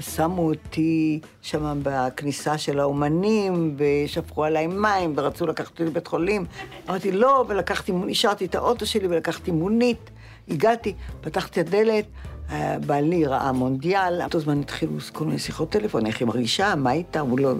ושמו 0.00 0.50
אותי 0.50 1.20
שם 1.42 1.80
בכניסה 1.82 2.58
של 2.58 2.80
האומנים, 2.80 3.76
ושפכו 3.76 4.44
עליי 4.44 4.66
מים, 4.66 5.12
ורצו 5.16 5.46
לקחת 5.46 5.70
אותי 5.70 5.84
לבית 5.84 6.06
חולים. 6.06 6.44
אמרתי 6.88 7.12
לא, 7.12 7.44
ולקחתי, 7.48 7.92
השארתי 8.10 8.44
את 8.44 8.54
האוטו 8.54 8.86
שלי 8.86 9.06
ולקחתי 9.06 9.50
מונית. 9.50 10.10
הגעתי, 10.48 10.94
פתחתי 11.20 11.60
הדלת, 11.60 12.04
אה, 12.50 12.76
בעלי 12.86 13.26
ראה 13.26 13.52
מונדיאל, 13.52 14.20
באותו 14.20 14.40
זמן 14.40 14.60
התחילו 14.60 14.92
כל 15.12 15.24
מיני 15.24 15.38
שיחות 15.38 15.70
טלפון, 15.70 16.06
איך 16.06 16.20
היא 16.20 16.28
מרגישה, 16.28 16.74
מה 16.74 16.92
איתה, 16.92 17.20
הוא 17.20 17.38
לא... 17.38 17.52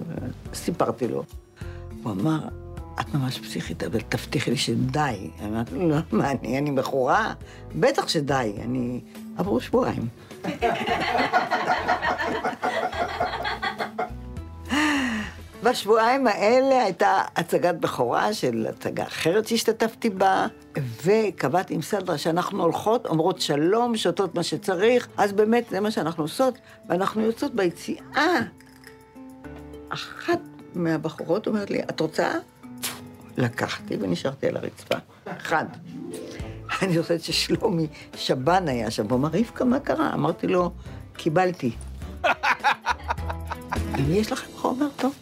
סיפרתי 0.53 1.07
לו. 1.07 1.23
הוא 2.03 2.11
אמר, 2.11 2.39
את 2.99 3.13
ממש 3.13 3.39
פסיכית, 3.39 3.83
אבל 3.83 4.01
תבטיחי 4.01 4.51
לי 4.51 4.57
שדי. 4.57 5.29
אמרתי 5.45 5.75
לא, 5.75 5.95
מה, 6.11 6.31
אני, 6.31 6.57
אני 6.57 6.71
מכורה? 6.71 7.33
בטח 7.75 8.07
שדי, 8.07 8.53
אני... 8.63 9.01
עברו 9.37 9.59
שבועיים. 9.59 10.07
בשבועיים 15.63 16.27
האלה 16.27 16.83
הייתה 16.83 17.21
הצגת 17.35 17.75
בכורה 17.75 18.33
של 18.33 18.67
הצגה 18.69 19.03
אחרת 19.03 19.47
שהשתתפתי 19.47 20.09
בה, 20.09 20.47
וקבעתי 21.03 21.73
עם 21.73 21.81
סדרה 21.81 22.17
שאנחנו 22.17 22.63
הולכות, 22.63 23.05
אומרות 23.05 23.41
שלום, 23.41 23.97
שותות 23.97 24.35
מה 24.35 24.43
שצריך, 24.43 25.07
אז 25.17 25.33
באמת 25.33 25.65
זה 25.69 25.79
מה 25.79 25.91
שאנחנו 25.91 26.23
עושות, 26.23 26.57
ואנחנו 26.89 27.21
יוצאות 27.21 27.55
ביציאה. 27.55 28.39
אחת 29.89 30.39
מהבחורות 30.75 31.47
אומרת 31.47 31.71
לי, 31.71 31.81
את 31.81 31.99
רוצה? 31.99 32.31
לקחתי 33.37 33.97
ונשארתי 33.99 34.47
על 34.47 34.57
הרצפה. 34.57 34.95
אחד. 35.25 35.65
אני 36.81 37.01
חושבת 37.01 37.21
ששלומי 37.21 37.87
שבן 38.15 38.67
היה 38.67 38.91
שם, 38.91 39.05
הוא 39.09 39.17
אמר, 39.17 39.29
רבקה, 39.33 39.65
מה 39.65 39.79
קרה? 39.79 40.13
אמרתי 40.13 40.47
לו, 40.47 40.71
קיבלתי. 41.17 41.71
אם 43.99 44.05
יש 44.07 44.31
לכם 44.31 44.51
חומר 44.55 44.87
טוב. 44.95 45.15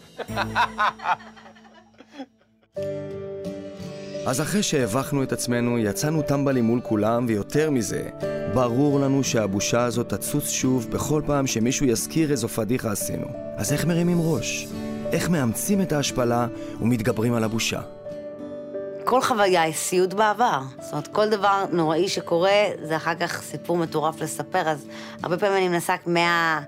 אז 4.26 4.42
אחרי 4.42 4.64
שהבכנו 4.64 5.24
את 5.24 5.32
עצמנו, 5.32 5.80
יצאנו 5.80 6.22
טמבלים 6.22 6.64
מול 6.64 6.82
כולם, 6.84 7.26
ויותר 7.28 7.72
מזה, 7.72 8.10
ברור 8.54 9.00
לנו 9.00 9.24
שהבושה 9.24 9.84
הזאת 9.84 10.14
תצוץ 10.14 10.50
שוב 10.50 10.92
בכל 10.92 11.22
פעם 11.26 11.48
שמישהו 11.48 11.86
יזכיר 11.86 12.32
איזו 12.32 12.48
פדיחה 12.48 12.92
עשינו. 12.92 13.28
אז 13.58 13.74
איך 13.74 13.86
מרימים 13.86 14.18
ראש? 14.22 14.68
איך 15.12 15.30
מאמצים 15.30 15.82
את 15.82 15.92
ההשפלה 15.92 16.48
ומתגברים 16.82 17.34
על 17.34 17.44
הבושה? 17.44 17.82
כל 19.06 19.22
חוויה 19.22 19.62
היא 19.62 19.74
סיוט 19.74 20.14
בעבר. 20.14 20.62
זאת 20.80 20.92
אומרת, 20.92 21.08
כל 21.08 21.30
דבר 21.30 21.66
נוראי 21.72 22.08
שקורה, 22.10 22.52
זה 22.82 22.96
אחר 22.96 23.16
כך 23.16 23.42
סיפור 23.42 23.78
מטורף 23.78 24.22
לספר, 24.22 24.70
אז 24.70 24.88
הרבה 25.24 25.38
פעמים 25.38 25.58
אני 25.58 25.68
מנסה 25.68 25.96
מה... 26.06 26.62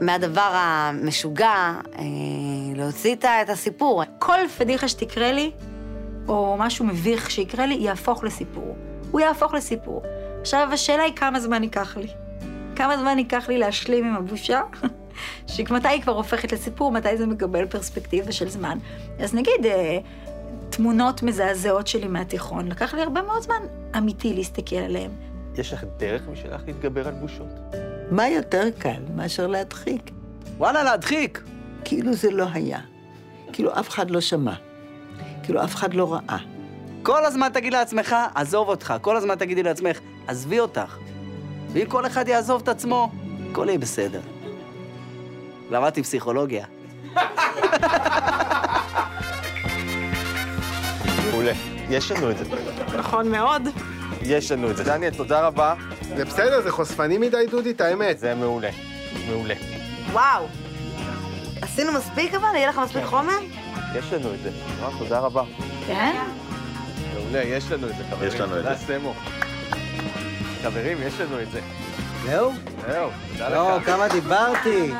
מהדבר 0.00 0.50
המשוגע, 0.52 1.72
אה, 1.98 2.04
להוציא 2.76 3.14
את 3.14 3.48
הסיפור. 3.48 4.02
כל 4.18 4.38
פדיחה 4.58 4.88
שתקרה 4.88 5.32
לי, 5.32 5.50
או 6.28 6.56
משהו 6.58 6.84
מביך 6.84 7.30
שיקרה 7.30 7.66
לי, 7.66 7.74
יהפוך 7.74 8.24
לסיפור. 8.24 8.76
הוא 9.10 9.20
יהפוך 9.20 9.54
לסיפור. 9.54 10.02
עכשיו, 10.40 10.68
השאלה 10.72 11.02
היא 11.02 11.12
כמה 11.16 11.40
זמן 11.40 11.62
ייקח 11.62 11.96
לי. 11.96 12.08
כמה 12.76 12.98
זמן 12.98 13.18
ייקח 13.18 13.48
לי 13.48 13.58
להשלים 13.58 14.04
עם 14.04 14.16
הבושה, 14.16 14.62
שמתי 15.46 15.88
היא 15.88 16.02
כבר 16.02 16.12
הופכת 16.12 16.52
לסיפור, 16.52 16.92
מתי 16.92 17.16
זה 17.16 17.26
מקבל 17.26 17.66
פרספקטיבה 17.66 18.32
של 18.32 18.48
זמן. 18.48 18.78
אז 19.18 19.34
נגיד, 19.34 19.66
אה, 19.66 19.98
תמונות 20.76 21.22
מזעזעות 21.22 21.86
שלי 21.86 22.08
מהתיכון, 22.08 22.68
לקח 22.68 22.94
לי 22.94 23.02
הרבה 23.02 23.22
מאוד 23.22 23.42
זמן 23.42 23.62
אמיתי 23.98 24.34
להסתכל 24.34 24.76
עליהן. 24.76 25.10
יש 25.54 25.72
לך 25.72 25.84
דרך 25.96 26.22
משלך 26.32 26.60
להתגבר 26.66 27.08
על 27.08 27.14
בושות? 27.14 27.48
מה 28.10 28.28
יותר 28.28 28.64
קל 28.78 29.02
מאשר 29.16 29.46
להדחיק? 29.46 30.10
וואלה, 30.56 30.82
להדחיק. 30.82 31.42
כאילו 31.84 32.14
זה 32.14 32.30
לא 32.30 32.46
היה. 32.52 32.78
כאילו 33.52 33.78
אף 33.80 33.88
אחד 33.88 34.10
לא 34.10 34.20
שמע. 34.20 34.52
כאילו 35.42 35.64
אף 35.64 35.74
אחד 35.74 35.94
לא 35.94 36.14
ראה. 36.14 36.38
כל 37.02 37.24
הזמן 37.24 37.48
תגיד 37.52 37.72
לעצמך, 37.72 38.16
עזוב 38.34 38.68
אותך. 38.68 38.94
כל 39.00 39.16
הזמן 39.16 39.34
תגידי 39.34 39.62
לעצמך, 39.62 39.98
עזבי 40.26 40.60
אותך. 40.60 40.96
ואם 41.72 41.86
כל 41.88 42.06
אחד 42.06 42.28
יעזוב 42.28 42.62
את 42.62 42.68
עצמו, 42.68 43.12
הכל 43.50 43.66
יהיה 43.68 43.78
בסדר. 43.78 44.20
למדתי 45.70 46.02
פסיכולוגיה. 46.02 46.66
מעולה. 51.34 51.52
יש 51.90 52.10
לנו 52.12 52.30
את 52.30 52.38
זה. 52.38 52.44
נכון 52.98 53.30
מאוד. 53.30 53.62
יש 54.22 54.52
לנו 54.52 54.70
את 54.70 54.76
זה. 54.76 54.84
דניאל, 54.84 55.14
תודה 55.14 55.46
רבה. 55.46 55.74
זה 56.16 56.24
בסדר, 56.24 56.62
זה 56.62 56.70
חושפני 56.70 57.18
מדי, 57.18 57.46
דודי, 57.50 57.70
את 57.70 57.80
האמת. 57.80 58.18
זה 58.18 58.34
מעולה. 58.34 58.70
מעולה. 59.28 59.54
וואו. 60.12 60.46
עשינו 61.62 61.92
מספיק 61.92 62.34
אבל? 62.34 62.48
יהיה 62.54 62.68
לך 62.68 62.78
מספיק 62.78 63.04
חומר? 63.04 63.38
יש 63.94 64.12
לנו 64.12 64.34
את 64.34 64.38
זה. 64.42 64.50
תודה 64.98 65.18
רבה. 65.18 65.42
כן? 65.86 66.16
מעולה, 67.14 67.42
יש 67.42 67.70
לנו 67.72 67.88
את 67.88 67.96
זה, 67.96 68.04
חברים. 68.10 68.28
יש 68.28 68.40
לנו 68.40 68.52
את 68.52 68.58
תודה, 68.62 68.74
זה. 68.74 68.86
סמו. 68.86 69.14
חברים, 70.62 70.98
יש 71.06 71.20
לנו 71.20 71.40
את 71.42 71.50
זה. 71.50 71.60
זהו? 72.24 72.52
זהו, 72.86 73.10
תודה 73.32 73.48
לא, 73.48 73.76
לך. 73.76 73.86
כמה 73.86 74.08
דיברתי. 74.08 74.92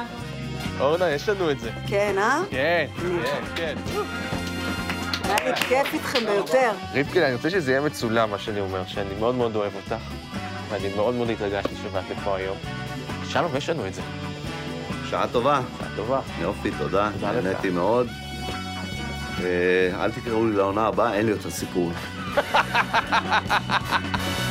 אורנה, 0.80 1.10
יש 1.10 1.28
לנו 1.28 1.50
את 1.50 1.60
זה. 1.60 1.70
כן, 1.86 2.14
אה? 2.18 2.40
כן, 2.50 2.86
כן, 2.96 3.42
כן. 3.56 3.74
היה 5.24 5.44
לי 5.44 5.56
כיף 5.56 5.94
איתכם 5.94 6.26
ביותר. 6.26 6.70
רבקין, 6.94 7.22
אני 7.22 7.34
רוצה 7.34 7.50
שזה 7.50 7.70
יהיה 7.70 7.80
מצולם, 7.80 8.30
מה 8.30 8.38
שאני 8.38 8.60
אומר, 8.60 8.82
שאני 8.86 9.14
מאוד 9.18 9.34
מאוד 9.34 9.56
אוהב 9.56 9.72
אותך, 9.74 10.02
ואני 10.70 10.88
מאוד 10.96 11.14
מאוד 11.14 11.30
התרגשתי 11.30 11.74
שבאת 11.82 12.04
לפה 12.10 12.36
היום. 12.36 12.56
שלום, 13.28 13.56
יש 13.56 13.68
לנו 13.68 13.86
את 13.86 13.94
זה. 13.94 14.02
שעה 15.10 15.28
טובה. 15.28 15.60
שעה 15.78 15.88
טובה. 15.96 16.20
יופי, 16.40 16.70
תודה. 16.78 17.10
תודה 17.14 17.32
לך. 17.32 17.44
נהניתי 17.44 17.70
מאוד. 17.70 18.08
אה, 19.44 20.04
אל 20.04 20.12
תקראו 20.12 20.46
לי 20.46 20.56
לעונה 20.56 20.86
הבאה, 20.86 21.14
אין 21.14 21.26
לי 21.26 21.32
יותר 21.32 21.50
סיפור. 21.50 21.92